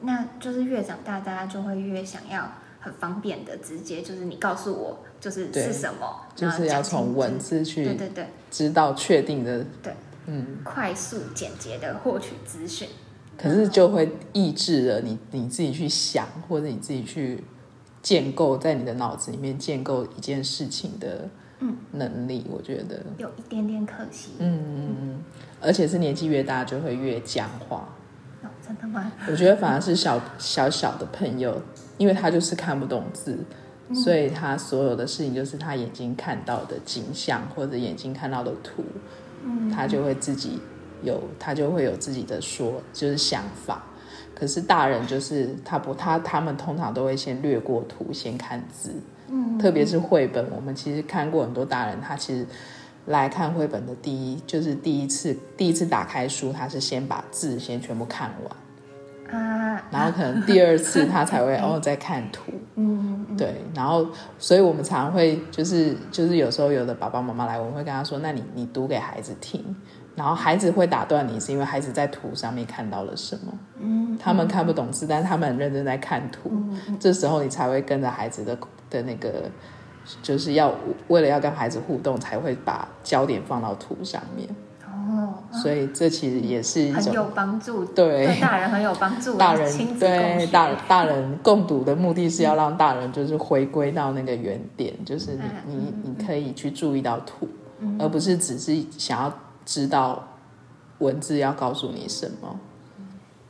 [0.03, 8.27] 那就是越长大，大家就会越想要很方便的直接，就是你告诉我就是是什么，就是要从文字去对对对。
[8.51, 12.89] 知道确定的，对，嗯，快速简洁的获取资讯。
[13.41, 17.45] 可是就会抑制了你你自己去想，或者你自己去
[18.03, 21.29] 建构在你的脑子里面建构一件事情的
[21.93, 24.31] 能力，嗯、我觉得有一点点可惜。
[24.41, 25.25] 嗯嗯嗯，
[25.61, 27.89] 而且是年纪越大就会越僵化。
[28.43, 29.13] 哦，真的吗？
[29.31, 31.63] 我觉得反而是小小小的朋友，
[31.97, 33.39] 因为他就是看不懂字，
[33.89, 38.85] 嗯、所以他所有的事情就是他眼睛看到的景象或者眼睛看到的图，
[39.45, 40.59] 嗯，他就会自己。
[41.03, 43.83] 有他就会有自己的说，就是想法。
[44.35, 48.93] 可是大人就是他不他他们通常都会先略过图，先看字。
[49.31, 52.47] 嗯，特别是绘本，我们其实看过很多大人，他其实
[53.07, 62.53] 来看绘本的第一就是第一次第一次打开书，他是先把字先全部看完啊，然后可能第二次他才会 哦再看图。
[62.77, 64.07] 嗯，对，然后
[64.39, 69.75] 所以我们常常会就是就是有时候有的爸爸妈妈来，我们会跟他说：“那你你读给孩子听。”
[70.19, 73.53] 然后孩子会打断你，是因为孩子在图上面看到了什么？
[73.81, 76.51] 嗯，他们看不懂字，但是他们很认真在看图。
[76.53, 78.59] 嗯，这时候你才会跟着孩子的
[78.91, 79.49] 的那个，
[80.21, 80.75] 就是要
[81.07, 84.49] 为了要跟孩子互动，才会把焦点放到图上面。
[84.85, 89.39] 哦，所以这其实也是一种很有帮助，对，对大人很有帮助。
[89.39, 97.49] 大人对大大人共读的目的是要让大人就是回归到那个原点，就是你你你可以去注意到图，
[98.01, 99.33] 而不是只是想要。
[99.69, 100.27] 知道
[100.97, 102.59] 文字要告诉你什么，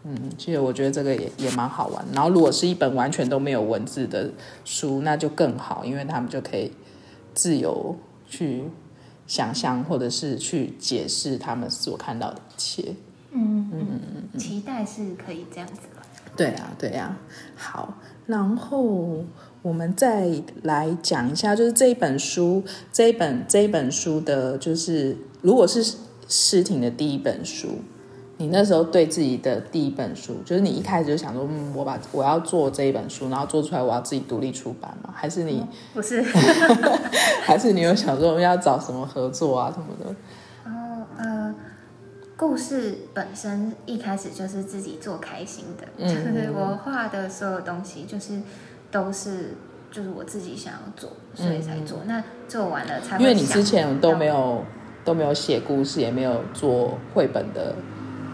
[0.03, 2.05] 嗯，其实我觉得这个也也蛮好玩。
[2.13, 4.29] 然后，如果是一本完全都没有文字的
[4.65, 6.73] 书，那就更好，因为他们就可以
[7.35, 7.95] 自由
[8.29, 8.65] 去
[9.29, 12.97] 想象，或者是去解释他们所看到的一切。
[13.31, 14.01] 嗯嗯嗯
[14.33, 16.03] 嗯，期待是可以这样子吧？
[16.37, 17.17] 对啊，对啊。
[17.55, 17.95] 好，
[18.27, 19.25] 然后
[19.63, 20.29] 我们再
[20.65, 25.97] 来讲一下，就是这一本书，这一本这一本书的，就是如果是。
[26.29, 27.81] 诗婷的第一本书，
[28.37, 35.11] 你那时候对自己的第一本书，就是你一开始就想说，嗯，我把我要做这一本书，然后做出来，我要自己独立出版吗？
[35.17, 36.23] 还是你、嗯、不是？
[37.43, 40.15] 还是你有想说要找什么合作啊什么的？
[40.71, 41.55] 哦，呃，
[42.37, 48.39] 故事本身一开始就是自己做开心的，嗯、就是我画的所有东西，就是
[48.91, 49.57] 都是
[49.91, 52.01] 就是我自己想要做，所以才做。
[52.05, 54.63] 嗯、那做完了因为你之前都没有。
[55.09, 57.75] 都没有写故事，也没有做绘本的，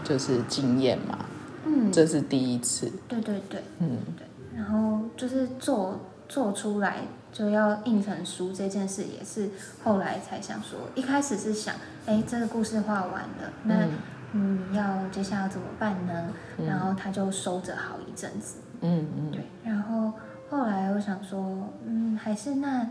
[0.03, 1.19] 就是经验嘛。
[1.63, 2.91] 嗯，这是第一次。
[3.07, 4.27] 对对对，嗯对。
[4.53, 6.97] 然后就是做做出来
[7.31, 9.49] 就要印成书这件事，也是
[9.85, 10.77] 后来才想说。
[10.95, 11.73] 一开始是想，
[12.05, 13.75] 哎，这个故事画完了，那
[14.33, 16.27] 嗯，嗯，要接下来怎么办呢？
[16.57, 18.57] 嗯、然后他就收着好一阵子。
[18.81, 19.31] 嗯嗯。
[19.31, 19.41] 对。
[19.63, 20.11] 然后
[20.49, 21.39] 后来我想说，
[21.85, 22.85] 嗯，还是那。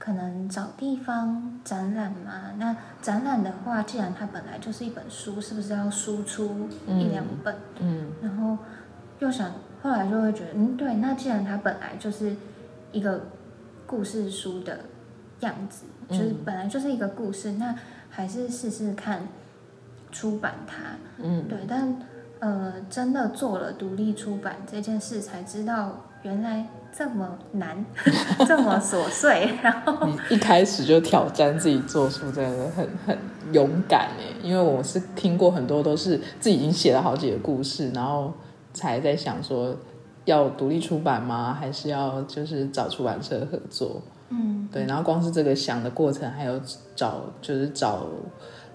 [0.00, 2.52] 可能找地方展览嘛？
[2.56, 7.54] 那展览的话，既然它本来就是一本书，是不是要输出一两本？
[7.80, 8.56] 嗯，嗯，然后
[9.18, 12.34] 又想，后来就会觉得，嗯，对，那既然它本来就是
[12.92, 13.26] 一个
[13.86, 14.80] 故事书的
[15.40, 17.74] 样子，就是本来就是一个故事，那
[18.08, 19.28] 还是试试看
[20.10, 20.96] 出版它。
[21.18, 21.94] 嗯，对，但
[22.38, 26.66] 呃，真的做了独立出版这件事，才知道原来。
[26.96, 27.84] 这么难，
[28.46, 33.18] 这么琐碎， 然后你一开始就挑战自己做书，真的很很
[33.52, 34.34] 勇敢耶。
[34.42, 38.32] 因为我是听过很多都是自己已经写了好几个故事，然后
[38.72, 39.74] 才在想说
[40.24, 41.56] 要独立出版吗？
[41.58, 44.02] 还是要就是找出版社合作？
[44.30, 46.60] 嗯，对，然后光是这个想的过程，还有
[46.94, 48.06] 找就是找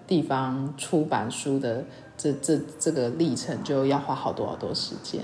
[0.08, 1.84] 地方出版书的
[2.17, 5.21] 这这这个历程，就要花好多好多时间。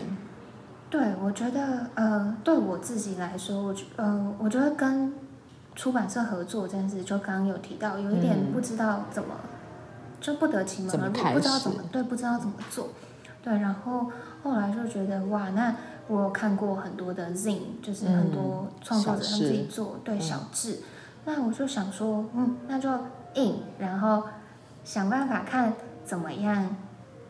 [0.91, 5.13] 对，我觉得呃，对我自己来说，我觉呃，我觉得跟
[5.73, 9.49] 出版社合作这件事，就刚刚有提到，有一点不知道怎么，嗯、
[10.19, 12.89] 就不得其门而入，不知道怎么对，不知道怎么做。
[13.41, 14.12] 对，然后
[14.43, 15.73] 后来就觉得哇，那
[16.10, 20.84] 我有看过很多的 Zine，就是很多创作者他们自己做，对小志，嗯、
[21.23, 22.89] 那我就想说，嗯，那就
[23.36, 24.23] 印，然后
[24.84, 25.73] 想办法看
[26.04, 26.75] 怎么样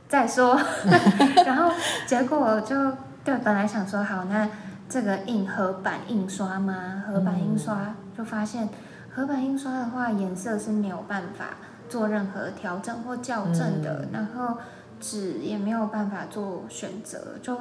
[0.09, 0.59] 再说，
[1.45, 1.71] 然后
[2.07, 2.75] 结果就
[3.23, 4.49] 对，本来想说好，那
[4.89, 7.03] 这个印合版印刷吗？
[7.07, 8.69] 合版印刷、嗯、就发现
[9.13, 11.45] 合版印刷的话，颜色是没有办法
[11.87, 14.57] 做任何调整或校正的，嗯、然后。
[15.03, 17.57] 纸也没有办法做选择，就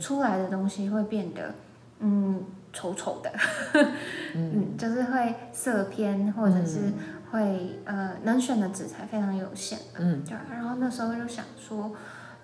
[0.00, 1.54] 出来的东西会变得
[2.00, 3.30] 嗯丑丑的，
[3.74, 3.92] 嗯，
[4.74, 6.92] 嗯，就是会色偏或者是
[7.30, 10.36] 会、嗯、呃能选的纸材非常有限，嗯，对。
[10.50, 11.92] 然后那时候就想说，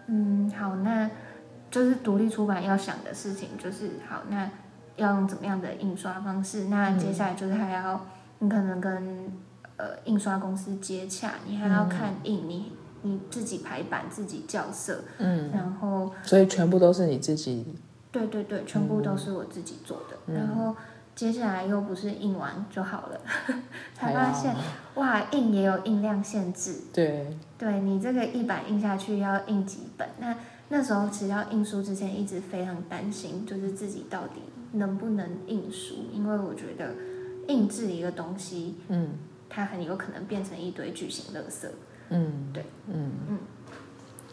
[0.06, 1.10] 嗯，好，那
[1.70, 4.50] 就是独立出版要想的事情就是好，那
[4.96, 6.64] 要用怎么样的印刷方式？
[6.66, 8.06] 那接下来就是还要
[8.38, 9.32] 你可能跟
[9.76, 12.72] 呃印刷公司接洽，你还要看印你。
[13.02, 17.64] 你自己排版，自己校色，嗯，然后，所以全部都是你自己，
[18.10, 20.16] 对对对，全部都是我自己做的。
[20.26, 20.74] 嗯、然后
[21.14, 23.62] 接下来又不是印完就好了，嗯、
[23.94, 24.52] 才发现
[24.96, 30.08] 哇，印也有印量限制，对，对你这个一版印下去要印几本？
[30.18, 30.34] 那
[30.70, 36.94] 那时候其实要印书之前，一直非常担心，就是自己到底能不能印书，因为我觉得
[37.48, 39.10] 印制一个东西，嗯，
[39.48, 41.66] 它很有可能变成一堆巨型垃圾。
[42.10, 43.38] 嗯，对，嗯嗯，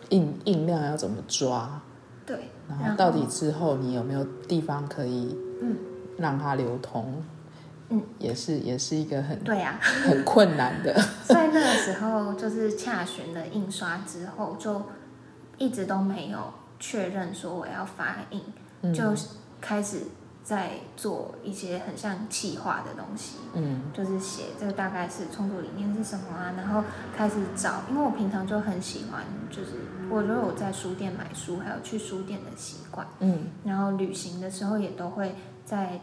[0.09, 1.81] 印印量要怎么抓？
[2.25, 5.77] 对，然后到底之后你有没有地方可以，嗯，
[6.17, 7.23] 让它流通？
[7.89, 10.91] 嗯，也是也是一个很对呀，很困难的。
[11.23, 14.81] 在那个时候就是洽询了印刷之后，就
[15.57, 19.03] 一直都没有确认说我要发印，就
[19.59, 20.03] 开始。
[20.45, 26.83] 在做一些很像企划的东西，嗯，就是写这个大概是创作理念是什么啊，然后
[27.17, 29.71] 开始找，因为我平常就很喜欢，就是
[30.07, 35.33] 我觉得我在书店买书，还有去书店的习惯，嗯，然后旅行的时候也都会
[35.65, 35.99] 在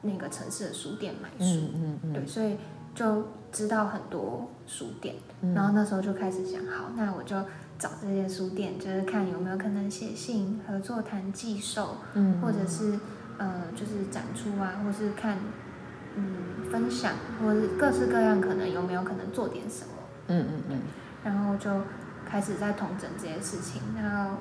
[0.00, 2.12] 那个城市的书店买书，嗯嗯，嗯。
[2.14, 2.56] 对，所以
[2.94, 7.36] 就知道很多书店，嗯，然后那时候就开始想，好，那我就
[7.82, 12.98] 找这些书店，就是看有没有可能写信合作谈寄售，嗯，或者是。
[13.38, 15.36] 呃，就是展出啊，或是看，
[16.14, 16.24] 嗯，
[16.70, 19.94] 分享，或是各式各样，可能有没有可能做点什么？
[20.28, 20.80] 嗯嗯嗯。
[21.24, 21.68] 然后就
[22.24, 24.36] 开始在统整这些事情，然后，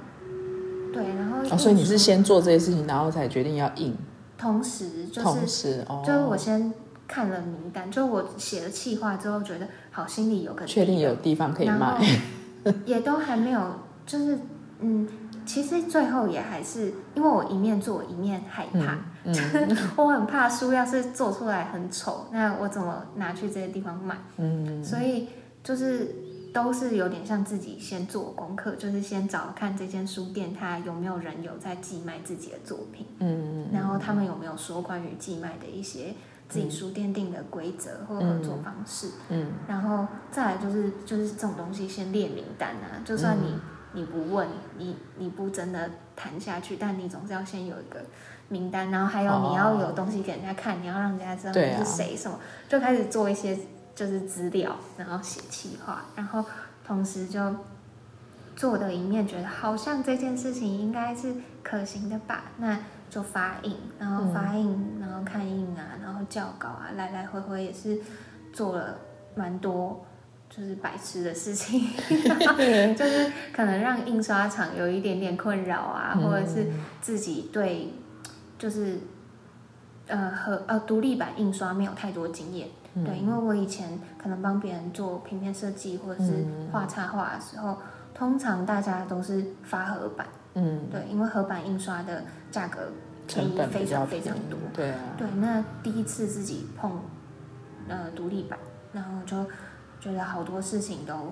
[0.93, 1.38] 对，然后。
[1.49, 3.95] 哦，所以你是先做这些事情，然后才决定要印。
[4.38, 6.71] 同时，就是同时，哦，就是我先
[7.08, 11.97] 看了名单，就我写了企划之后，觉得好，心里有个确定有地方可以卖，
[12.86, 14.39] 也都还没有，就是
[14.80, 15.08] 嗯。
[15.43, 18.93] 其实最后也还是因为我一面做一面害怕，
[19.24, 24.15] 嗯嗯、 我很怕书要是做出来很丑，那我怎么拿去这些地方卖？
[24.38, 25.30] 嗯、所以
[25.63, 26.15] 就是
[26.54, 36.13] 都是有点像自己先做功课，就是先找看这间书店它有没有人有在寄卖自己的作品，嗯、然后他们有没有说关于寄卖的一些
[36.52, 39.48] 自己书店定的规则或合作方式，嗯。
[39.48, 43.56] 嗯、然后再来就是就是这种东西先列名单啊，就算你。
[43.94, 48.00] 你不问，你你不真的谈下去，但你总是要先有一个
[48.48, 53.60] 名单，然后还有你要有东西给人家看，哦、你要让人家知道你是谁，什么，啊、就开始做一些
[53.94, 56.46] 就是资料，然后写企划，然后
[56.88, 57.54] 同时就
[58.56, 62.80] 做的一面觉得好像这件事情应该是可行的吧，那
[63.12, 68.00] 就发印，然后发印，嗯、然后看印啊，然后校稿啊，来来回回也是
[68.52, 68.97] 做了
[69.36, 70.04] 蛮多。
[70.54, 71.80] 就是白痴的事情，
[72.93, 76.67] 就是可能让印刷厂有一点点困扰啊，或者是
[77.00, 77.88] 自己对，
[78.60, 79.00] 就是
[80.08, 87.78] 呃和呃独立版印刷没有太多经验，嗯、对，因为我以前可能帮别人做平面设计或者是画插画的时候，
[88.13, 92.92] 通常大家都是发合版，嗯，对，因为合版印刷的价格
[93.28, 97.02] 便宜非常非常多，对啊，对，那第一次自己碰
[97.88, 98.58] 呃独立版，
[98.93, 99.45] 然后就。
[100.04, 101.32] 觉得好多事情都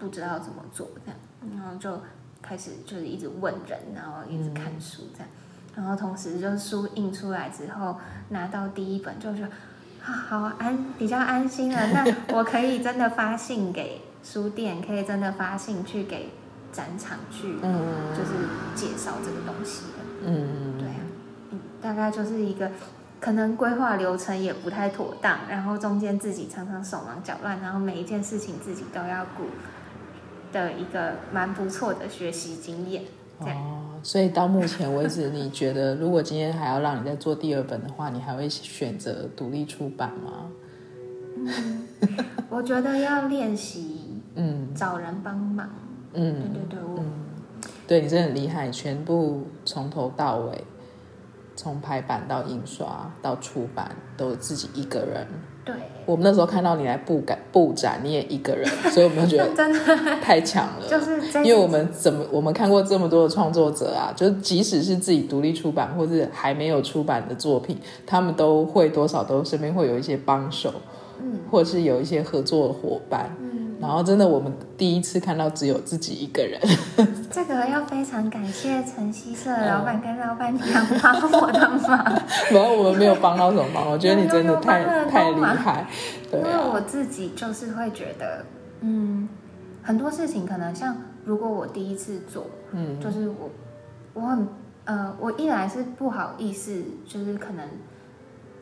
[0.00, 1.96] 不知道怎么做，这样，然后就
[2.42, 5.28] 开始就是一直问人，然后一直看书，这样，
[5.76, 7.96] 然后同时就书印出来之后，
[8.30, 9.46] 拿到第一本就说，
[10.04, 11.86] 啊，好安，比较安心了。
[11.92, 16.32] 那我可以真的发信给书店，可以真的发信去给
[16.74, 18.34] 展场去，就是
[18.74, 20.04] 介绍这个东西了。
[20.26, 21.00] 嗯，对啊，
[21.52, 22.70] 嗯，大概就是一个。
[23.20, 29.44] 可能规划流程也不太妥当，然后中间自己常常手忙脚乱，然后每一件事情自己都要顾
[30.52, 33.02] 的一个蛮不错的学习经验。
[33.38, 40.50] 哦，所以到目前为止，你觉得如果今天还要让你再做第二本的话，你还会选择独立出版吗？
[41.36, 41.86] 嗯，
[42.50, 45.70] 我觉得要练习， 嗯，找人帮忙，
[46.14, 47.04] 嗯，对对对，我，嗯，
[47.86, 50.64] 对你真的很厉害，全部从头到尾，
[51.54, 55.26] 从排版到印刷到出版，都自己一个人。
[55.64, 59.78] 对，我们那时候看到你来布展，布展你也一个人， 所以我们觉得真的。
[60.20, 60.86] 太强了。
[60.86, 70.70] 就是因为我们怎么我们看过这么多的创作者啊，就即使是自己独立出版或是还没有出版的作品，他们都会多少都身边会有一些帮手，
[71.22, 76.60] 嗯，或者是有一些合作伙伴，嗯，然后真的我们第一次看到只有自己一个人。
[77.30, 82.22] 这个要非常感谢晨曦社的老板跟老板娘帮我的忙。
[82.52, 85.86] 然后我们没有帮到什么忙，我觉得你真的太太厉害。
[86.30, 88.44] 对啊，因为我自己就是会觉得，
[88.80, 89.28] 嗯，
[89.82, 93.50] 很多事情可能像如果我第一次做，嗯，就是我
[94.14, 94.48] 我很
[94.84, 97.66] 呃，我一来是不好意思，就是可能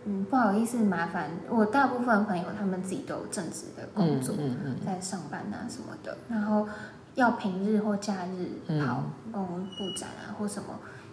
[0.05, 6.66] 嗯不好意思麻烦我大部分朋友他们自己都有正职的工作，嗯嗯，在上班啊什么的，然后。
[7.14, 8.48] 要平日或假日
[8.80, 10.68] 跑帮我们布展啊，或什么，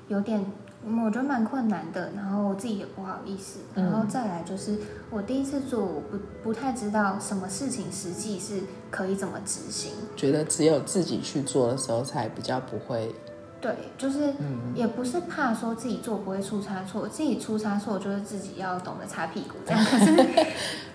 [0.07, 0.49] 有点
[0.81, 2.09] 我觉得蛮困难的。
[2.15, 3.59] 然后我自己也不好意思。
[3.75, 4.77] 然后再来就是
[5.09, 9.91] 我第一次做，我不不太知道什么事情实际是可以怎么执行。
[10.15, 13.13] 觉得只有自己去做的时候才比较不会。
[13.61, 14.33] 对，就是
[14.73, 19.81] 也不是怕说自己做不会出差错，自己出差错就是自己要懂得擦屁股这样。
[19.85, 20.15] 可是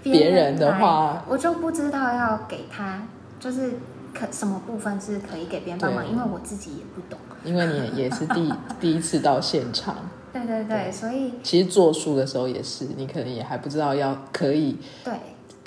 [0.02, 3.06] 别人的话，我就不知道要给他
[3.38, 3.72] 就是。
[4.16, 6.08] 可什么部分是可以给别人帮忙？
[6.08, 7.18] 因为我自己也不懂。
[7.44, 9.96] 因为你也 是第第一次到现场。
[10.32, 15.14] 对对对，对所以其实做书的时候也是，你可能也还不知道要可以对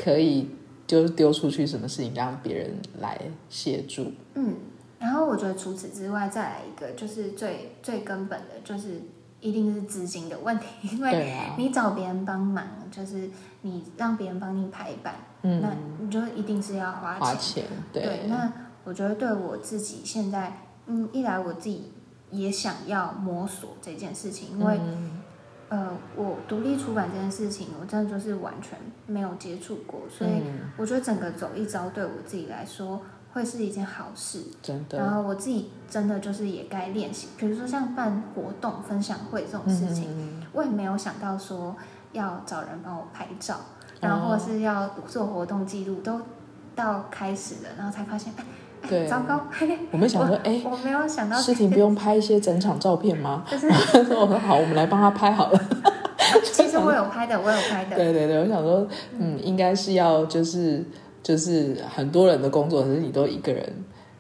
[0.02, 0.50] 可以
[0.88, 3.20] 就丢出去什么事情让别人来
[3.50, 4.14] 协助。
[4.36, 4.56] 嗯，
[5.00, 9.02] 然后我觉得除此之外，再来一个就是最最根本的，就是
[9.40, 13.30] 一定是资金的问题，因为你找别人帮忙，就是
[13.62, 15.14] 你让别人帮你排版。
[15.44, 15.70] 嗯，那
[16.00, 17.22] 你就一定是要花钱。
[17.22, 18.04] 花钱，对。
[18.04, 18.52] 对，那
[18.84, 21.92] 我觉得对我自己现在，嗯，一来我自己
[22.32, 25.22] 也想要摸索这件事情，因为，嗯、
[25.70, 30.32] 呃，我独立出版这件事情，我真的就是完全没有接触过，所以
[30.76, 33.00] 我觉得整个走一遭对我自己来说
[33.38, 34.42] 会是一件好事。
[34.62, 34.98] 真的。
[34.98, 41.76] 然后我自己真的就是也该练习，比如说像办活动、分享会这种事情，嗯、我也没有想到说
[42.12, 43.56] 要找人帮我拍照。
[44.00, 46.22] 然后或是要做活动记录，都
[46.76, 49.42] 到开始了，然后才发现，哎，对，糟糕！
[49.90, 53.44] 我们想说，哎，我没有想到，诗婷不用拍一些整场照片吗？
[53.50, 53.68] 就是
[54.14, 55.60] 我说好，我们来帮他拍好了。
[56.54, 57.96] 其实我有拍的，我有拍的。
[57.96, 60.86] 对对对，我想说，嗯，应该是要就是
[61.28, 63.74] 就是很多人的工作，可是你都一个人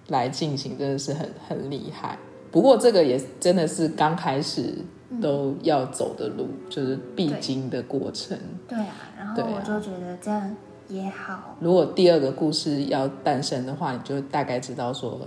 [0.07, 2.17] 来进行，真的是很很厉害。
[2.51, 4.73] 不过这个也真的是刚开始。
[5.21, 8.37] 都要走的路，就是必经的过程。
[8.67, 10.53] 对，对啊，然后我就觉得这样
[10.89, 11.55] 也好。
[11.61, 15.17] 如果第二个故事要诞生的话，你就大概知道说，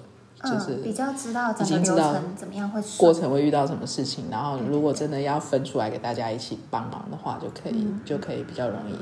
[0.45, 8.95] 就是、嗯、比较知道已经知道怎么样会过程会遇到什么事情，然后如果真的要分出来给大家一起帮忙的话，就可以、嗯、就可以比较容易。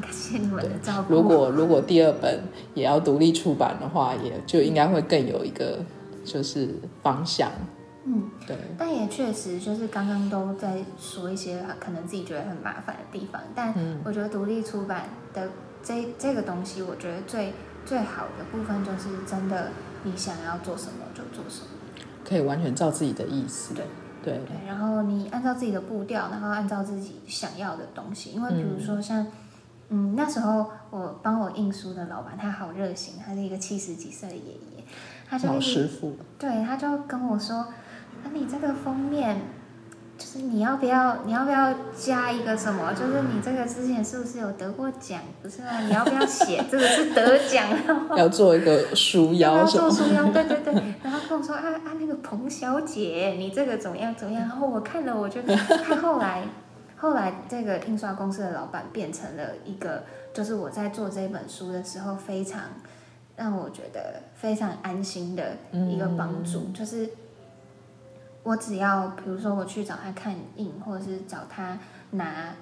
[0.00, 1.14] 感谢你们的照顾。
[1.14, 2.42] 如果如果第二本
[2.74, 5.78] 也要独立出版的话，也就应该会更有一个
[6.24, 7.50] 就是方向。
[8.08, 13.74] 嗯，对，但也确实就是刚刚都在说一些可能自己觉得很麻烦的地方，但
[14.04, 15.48] 我觉得独立出版的
[15.82, 17.52] 这这个东西，我觉得最
[17.84, 19.70] 最好的部分就是真的
[20.04, 21.66] 你想要做什么就做什么，
[22.24, 23.74] 可以完全照自己的意思。
[23.74, 23.84] 对
[24.22, 29.26] 对对，然后你按照自己的步调，然后按照自己想要的东西，因为比如说像
[29.88, 34.84] 嗯，嗯那时候我帮我印书的老板，他好热心，他是一个七十几岁的爷爷，
[35.28, 37.66] 他就老师傅，对，他就跟我说。
[38.24, 39.40] 那你这个封面，
[40.18, 41.18] 就是你要不要？
[41.26, 42.92] 你要不要加一个什么？
[42.94, 45.20] 就是你这个之前是不是有得过奖？
[45.42, 45.78] 不是吗？
[45.80, 47.68] 你要不要写这个是得奖？
[48.16, 50.74] 要做一个书腰，要做书腰，对对对。
[51.04, 54.48] 然后跟我说啊啊，那个彭小姐，你这个怎么样怎么样？
[54.48, 56.42] 然后我看了，我觉得他后来
[56.96, 62.62] 后来这个印刷公司的老板变成了一个，就是我在做这本书的时候非常
[63.36, 67.08] 让我觉得非常安心的一个帮助，嗯、就是。
[68.42, 71.76] 我只要，比如说我去找他看印，或者是找他
[72.12, 72.54] 拿，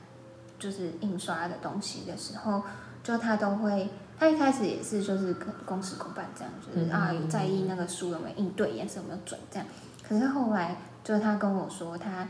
[0.58, 2.62] 就是印刷的东西的时候，
[3.02, 9.68] 就他都会，他一开始也是就是公事公办这样，就是啊有在意那个书有没有印对，颜色有没有准这样。
[10.02, 10.74] 可是后来，
[11.04, 12.26] 就是他跟我说他，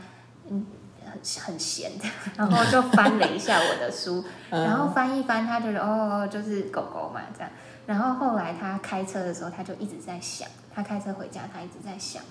[0.49, 0.65] 嗯
[1.05, 7.49] 很很闲的， 然后就翻了一下我的书，然后翻一翻，他就说哦，就是狗狗嘛这样。
[7.85, 12.23] 然后后来他开车的时候，他就一直在想，他开车回家，他一直在想，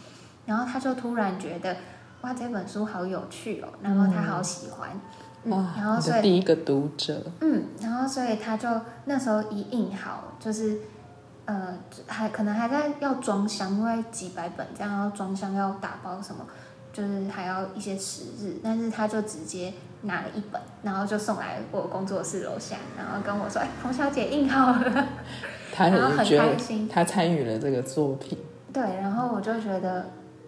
[0.47, 1.77] 然后他就突然觉得
[2.23, 4.91] 哇，这本书好有趣哦，然后他好喜欢，
[5.45, 8.69] 嗯，嗯，然后所以第一个读者，嗯，然后所以他就
[9.05, 10.79] 那时候一印好，就是
[11.45, 16.45] 呃，还可能还在要装箱，因为几百本这样要装箱要打包什么。
[16.95, 25.09] 就是还要一些时日，但是他就直接拿了一本，然后就送来我工作室楼下，然后跟我说：“哎，冯小姐印好了。
[25.75, 28.39] ”他很开心，他参与了这个作品。
[28.73, 30.07] 对，然后我就觉得，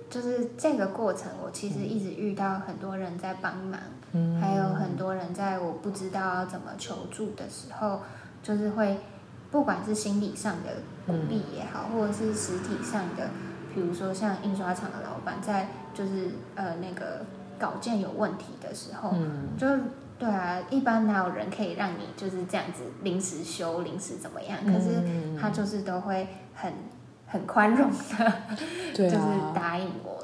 [0.09, 3.80] 就是这个过程，我其实一直遇到很多人在帮忙，
[4.12, 8.03] 嗯，还有很多人在我不知道要怎么求助的时候，
[8.40, 9.01] 就是会，
[9.51, 10.76] 不管是心理上的
[11.09, 13.28] 鼓励也好，或者是实体上的。
[13.77, 17.27] 比如说像印刷厂的老板在就是呃那个
[17.59, 19.66] 稿件有问题的时候，嗯，就
[20.18, 24.59] 对啊，一般哪有人可以让你就是这样子临时修、临时怎么样？
[24.64, 25.03] 可是
[25.39, 26.72] 他就是都会很
[27.27, 28.33] 很宽容的，
[28.97, 29.18] 就是
[29.55, 30.16] 答应我。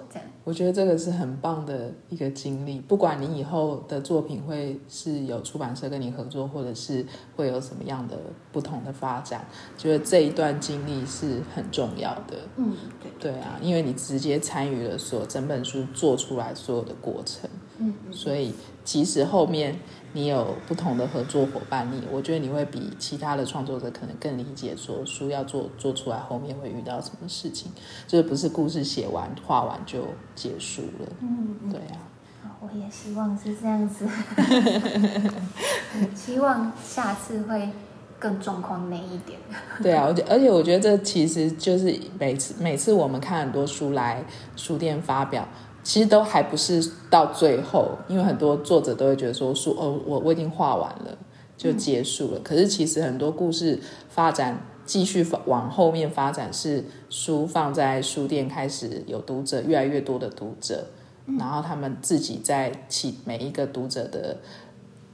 [0.45, 7.07] 我觉得这个是很棒的一个经历，不管你以后的作品会是有出版社跟你合作，或者是
[7.37, 8.19] 会有什么样的
[8.51, 9.47] 不同的发展，
[9.79, 12.37] 觉得这一段经历是很重要的。
[12.57, 17.49] 嗯，对对啊，因为你直接参与了所整本书做出来所有的过程。
[17.79, 18.53] 嗯，所以
[18.85, 19.79] 即使后面。
[20.15, 27.73] 你有不同的合作伙伴，你我觉得你会比其他的创作者可能更理解说书要做做出来后面会遇到什么事情，
[28.07, 30.05] 就是不是故事写完画完就
[30.35, 31.13] 结束了。
[31.21, 31.99] 嗯，对啊。
[32.61, 34.07] 我也希望是这样子，
[36.15, 37.69] 希望下次会
[38.21, 39.37] 更状况那一点。
[39.83, 45.49] 对啊，而且而且我觉得这其实就是每次每次我们看很多书来书店发表。
[45.83, 51.19] 其实都还不是到最后，因为很多作者都会觉得说书哦，我我已经画完了
[51.57, 52.39] 就结束了。
[52.39, 52.43] 嗯。
[52.43, 60.87] 可是其实很多故事发展继续往后面发展，是书放在书店开始有读者，越来越多的读者，
[61.39, 64.39] 然后他们自己在起每一个读者的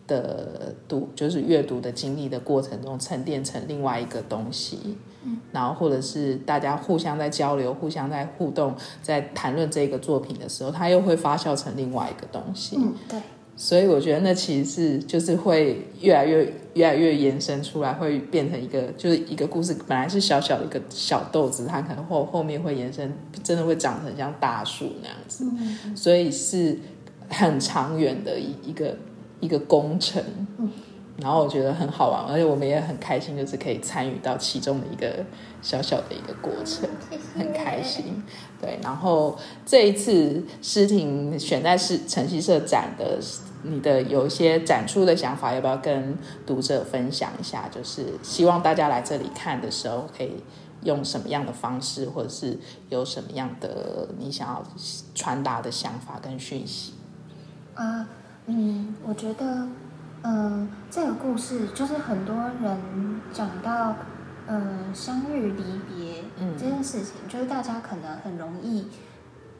[0.08, 4.96] 的读就是阅读的经历的过程中沉淀成另外一个东西。
[5.52, 12.76] 然后，或者是大家互相在交流、互相在互动、在谈论这个作品的时候，它又会发酵成另外一个东西。
[12.78, 13.20] 嗯，对。
[13.54, 19.76] 所以我觉得那其实是就是会越来越、越来越延伸出来，会变成一个就是一个故事。
[19.86, 25.44] 本来是小小的一个小豆子，它可能后后面会延伸，真的会长成像大树那样子。
[25.44, 25.96] 嗯。
[25.96, 26.78] 所以是
[27.28, 28.96] 很长远的一一个
[29.40, 30.22] 一个工程。
[30.58, 30.70] 嗯。
[31.20, 35.24] 然后我觉得很好玩，而且我们也很开心，就是可以参与到其中的一个
[35.60, 36.88] 小小的一个过程，
[37.36, 38.22] 很开心。
[38.60, 39.36] 对，然后
[39.66, 43.18] 这一次诗婷选在是晨曦社展的，
[43.64, 46.16] 你的有一些展出的想法，要不要跟
[46.46, 47.68] 读者分享一下？
[47.68, 50.34] 就是希望大家来这里看的时候，可以
[50.84, 52.56] 用什么样的方式，或者是
[52.90, 54.62] 有什么样的你想要
[55.16, 56.92] 传达的想法跟讯息？
[57.74, 58.08] 啊，
[58.48, 59.68] 嗯，我觉得。
[60.20, 63.94] 嗯，这个故事就是很多人讲到，
[64.48, 66.24] 嗯，相遇离别
[66.58, 68.88] 这件事情，嗯，就是大家可能很容易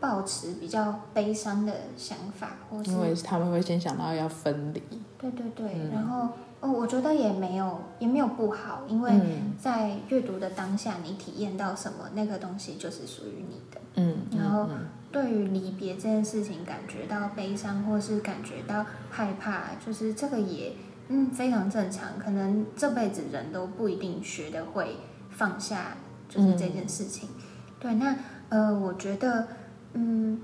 [0.01, 4.82] 抱持比较悲伤的想法，或是因为他们会先想到要分离。
[5.16, 6.28] 对对对，嗯，然后
[6.61, 9.12] 哦，我觉得也没有也没有不好，因为
[9.57, 13.80] 在阅读的当下，你体验到什么，那个东西就是属于你的。
[13.95, 14.68] 嗯，然后。
[15.11, 20.74] 对于离别这件事情，感觉到悲伤，或是感觉到害怕，就是这个也
[21.09, 22.18] 嗯非常正常。
[22.18, 24.98] 可能这辈子人都不一定学得会
[25.30, 25.96] 放下，
[26.28, 27.30] 就是这件事情。
[27.30, 27.42] 嗯、
[27.80, 28.16] 对，那
[28.50, 29.48] 呃，我觉得
[29.94, 30.42] 嗯，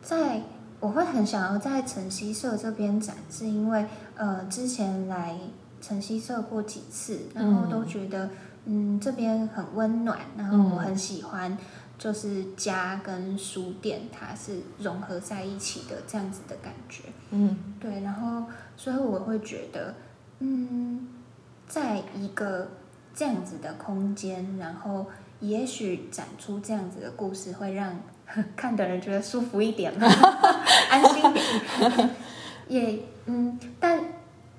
[0.00, 0.42] 在
[0.78, 3.84] 我会很想要在晨曦社这边展是，因为
[4.14, 5.36] 呃之前来
[5.80, 8.26] 晨曦社过几次，然后都觉得
[8.66, 11.58] 嗯，嗯这边很温暖，然后我很喜欢。
[12.04, 17.04] 就是家跟书店，它是融合在一起的这样子的感觉。
[17.30, 18.02] 嗯，对。
[18.02, 18.44] 然后，
[18.76, 19.94] 所以我会觉得，
[20.40, 21.08] 嗯，
[21.66, 22.68] 在一个
[23.14, 25.06] 这样子的空间，然后
[25.40, 27.98] 也许展出这样子的故事，会让
[28.54, 29.90] 看的人觉得舒服一点，
[30.90, 32.10] 安心一点。
[32.68, 33.98] 也，嗯，但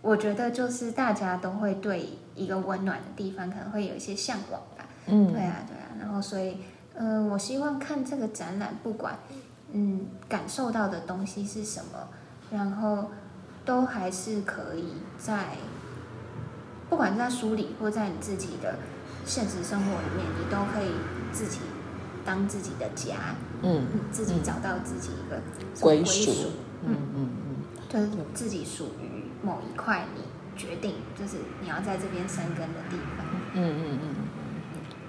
[0.02, 4.88] 我觉得就是大家都会对一个温暖的地方，可能会有一些向往吧。
[5.06, 5.94] 嗯，对啊，对啊。
[6.00, 6.58] 然后，所以。
[6.98, 9.18] 嗯、呃，我希望看这个展览，不管
[9.72, 12.08] 嗯感受到的东西是什么，
[12.52, 13.12] 然后
[13.64, 15.58] 都还是可以在，
[16.90, 18.78] 不管是在书里或在你自己的
[19.26, 20.92] 现实生活里面，你都可以
[21.34, 21.60] 自己
[22.26, 25.42] 当自己的家，嗯，自己找到自己一个
[25.80, 26.32] 归属，
[26.84, 27.56] 嗯嗯嗯。
[27.88, 30.24] 就是自己属于某一块，你
[30.58, 33.26] 决定就是你要在这边生根的地方。
[33.54, 34.16] 嗯嗯嗯，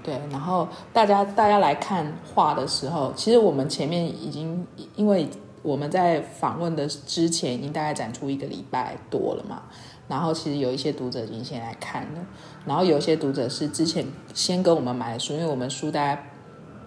[0.06, 0.18] 对。
[0.30, 5.28] 然后大家大家来看画的时候，其实我们前面已经因为
[5.62, 9.62] 我们在访问的之前已经大概展出一个礼拜多了嘛。
[10.08, 12.20] 然后其实有一些读者已经先来看了，
[12.64, 16.30] 然后有一些读者是之前先跟我们买的书，因为我们书大概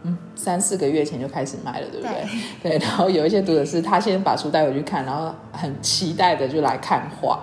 [0.03, 2.25] 嗯三四个月前就开始卖了，对不对？
[2.63, 2.79] 对。
[2.79, 7.41] 对，然后有一些读者是他先把书带回去看，然后很期待的就来看画，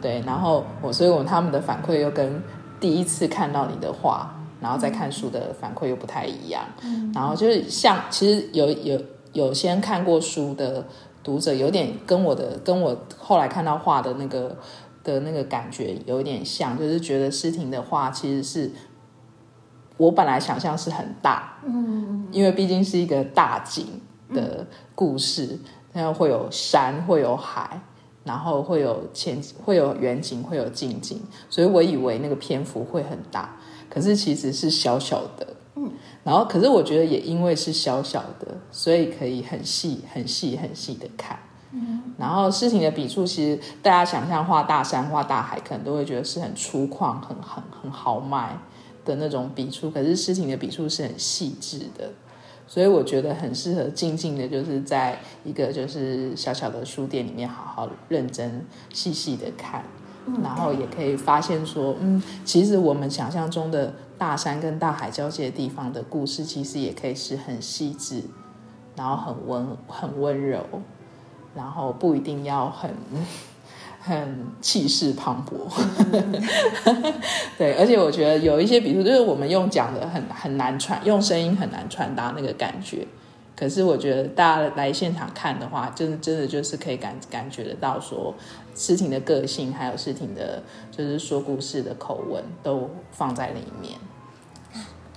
[0.00, 0.22] 对。
[0.24, 2.40] 然后我所以我他们的反馈又跟
[2.78, 6.64] 第一次看到你的画，然后再看书的反馈又不太一样。
[6.82, 7.12] 嗯。
[7.14, 9.00] 然后就是像其实有有
[9.32, 10.86] 有先看过书的
[11.22, 14.56] 读者，有点跟我的跟我后来看到画的那个。
[15.02, 18.70] 的那个感觉有点像，就是觉得诗婷的画其实是
[19.96, 23.86] 我本来想象是很大，嗯，因为毕竟是一个大景
[24.34, 25.58] 的故事，
[25.94, 27.80] 然后会有山，会有海，
[28.24, 33.56] 然后会有前会有远景，会有近景，所以我以为那个篇幅会很大，
[33.90, 35.90] 可是其实是小小的，嗯，
[36.24, 41.38] 然后可是我觉得也因为是小小的，所以可以很细、很细、很细的看。
[42.18, 48.58] 然后事情的笔触，其实大家想象画大山、画大海，可能都会觉得是很粗犷、很很很豪迈
[49.04, 49.90] 的那种笔触。
[49.90, 52.10] 可是事情的笔触是很细致的，
[52.66, 59.84] 所以我觉得很适合静静的，就是在一个就是小小的书店里面，好好认真细细的看，
[60.42, 68.22] 然后也可以发现说，嗯，其实我们想象中的大山跟大海交界的地方的故事，其实也可以是很细致，
[68.96, 70.64] 然后很温很温柔。
[71.52, 72.88] 然后不一定要很
[74.00, 75.68] 很气势磅礴，
[77.58, 83.04] 对，而且我觉得有一些笔触，就是我们用讲的很很难传，用声音很难传达那个感觉。
[83.56, 88.32] 可是我觉得大家来现场看的话，真的真的就是可以感感觉得到，说
[88.74, 93.98] 诗婷的个性，还有诗婷的，就是说故事的口吻，都放在里面。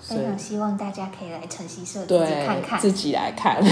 [0.01, 3.63] 非常希望大家可以来晨曦社自己看看，自己来看。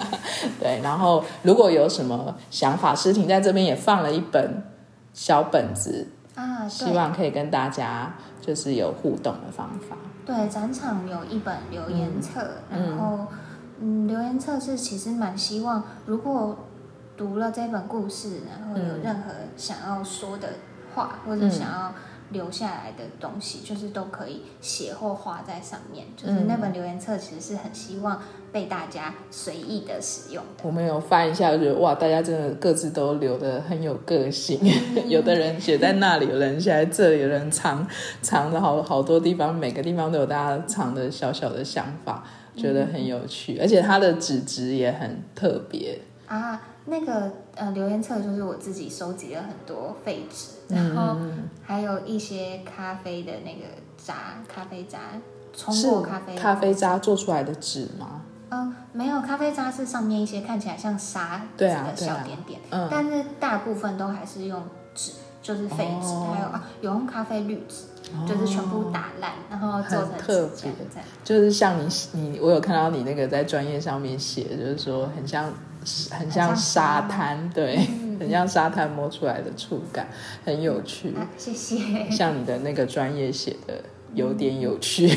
[0.60, 4.62] 对，然后如果有什么想法，诗婷在这边也放了一本
[5.14, 9.96] 小本子啊，希望可以跟大家就是有互动的方法。
[10.26, 13.26] 对，展场有一本留言册，嗯、然后
[13.80, 16.54] 嗯，留言册是其实蛮希望，如果
[17.18, 20.48] 读了这本故事，然后有任何想要说的
[20.94, 21.92] 话，嗯、或者想要。
[22.30, 26.04] 留下来的东西，就是都可以写或画在上面。
[26.14, 28.20] 就是那本留言册，其实是很希望
[28.52, 30.62] 被大家随意的使用的。
[30.62, 34.60] 我们有翻一下，就觉得哇，大家真的各自都留的很有个性。
[34.62, 37.88] 嗯、 有的人写在那里，有人写在这里，有人藏
[38.20, 42.22] 藏了好好多地方，每个地方都有大家藏的小小的想法，
[42.54, 43.54] 觉得很有趣。
[43.54, 46.60] 嗯、而且它的纸质也很特别啊。
[46.88, 51.16] 那个呃留言册就是我自己收集了很多废纸，然后
[51.62, 53.64] 还有一些咖啡的那个
[53.96, 54.98] 渣，咖啡渣
[55.52, 58.22] 冲过咖啡，咖啡渣做出来的纸吗？
[58.92, 64.62] 没有，咖啡渣是上面一些看起来像沙子的小点点，啊啊嗯、但是大部分都还是用
[64.94, 65.12] 纸，
[65.42, 67.84] 就是废纸，哦、还有啊有用咖啡滤纸，
[68.14, 70.70] 哦、就是全部打烂，然后做成特别。
[70.72, 75.52] 的，就是像你你我有看到你那个在专业上面写，就是说很像。
[76.10, 80.08] 很像沙滩，对，嗯、 很像沙滩摸出来的触感，
[80.44, 81.14] 很有趣。
[81.14, 82.10] 啊、谢谢。
[82.10, 83.82] 像你的那个专业写的
[84.14, 85.08] 有点有趣。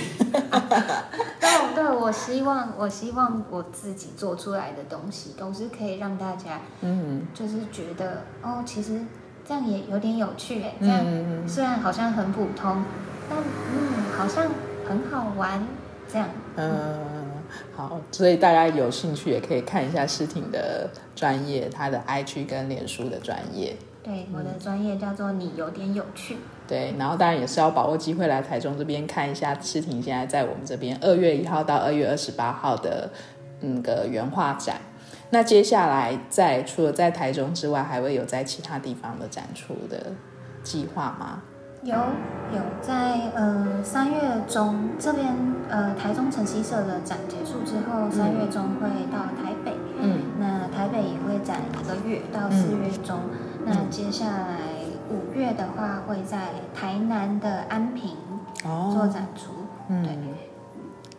[1.40, 9.02] 对，对，我希望，我希望我自己做出来的东西都是可以让大家，嗯，就是觉得哦，其实
[9.46, 11.04] 这样也有点有趣哎，这样
[11.48, 12.84] 虽然好像很普通，
[13.30, 14.46] 但嗯，好像
[14.88, 15.66] 很好玩，
[16.12, 17.11] 这样，嗯。
[17.52, 23.76] 嗯好，所以大家有兴趣也可以看一下诗婷的专业，她的 IG 跟脸书的专业。
[24.04, 26.38] 对，我的专业叫做你有点有趣。
[26.68, 33.10] 对，然后当然也是要把握机会来台中这边看一下诗婷现在在我们这边二月一号到二月二十八号的
[33.60, 34.78] 那个原画展。
[35.30, 40.14] 那接下来在除了在台中之外，还会有在其他地方的展出的
[40.64, 41.44] 计划吗？
[41.84, 41.96] 有
[42.54, 45.36] 有在呃三月中这边
[45.68, 53.18] 呃台中城西社的展结束之后，三、嗯、月中会到台北，嗯，那台北也会展一个月到四月中，
[53.66, 54.58] 嗯、那接下来
[55.10, 58.12] 五月的话会在台南的安平
[58.94, 60.14] 做展出，哦、嗯，对，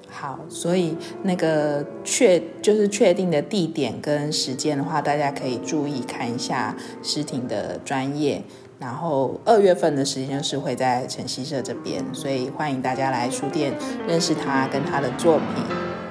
[0.09, 8.45] 好，所以那个确就是确定的地点跟时间的话，大家可以注意看一下诗婷的专页。
[8.83, 13.73] 然后二月份的时间是会在晨曦社这边，所以欢迎大家来书店
[14.09, 15.65] 认识他跟他的作品，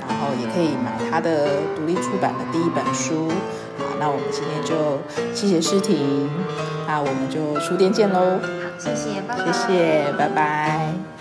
[0.07, 3.27] 然后也可以买他的独立出版的第一本书。
[3.77, 4.97] 好，那我们今天就
[5.35, 6.29] 谢谢诗婷，
[6.87, 8.39] 那我们就书店见喽。
[8.39, 9.45] 好，谢谢，拜拜。
[9.45, 11.20] 谢谢，拜拜。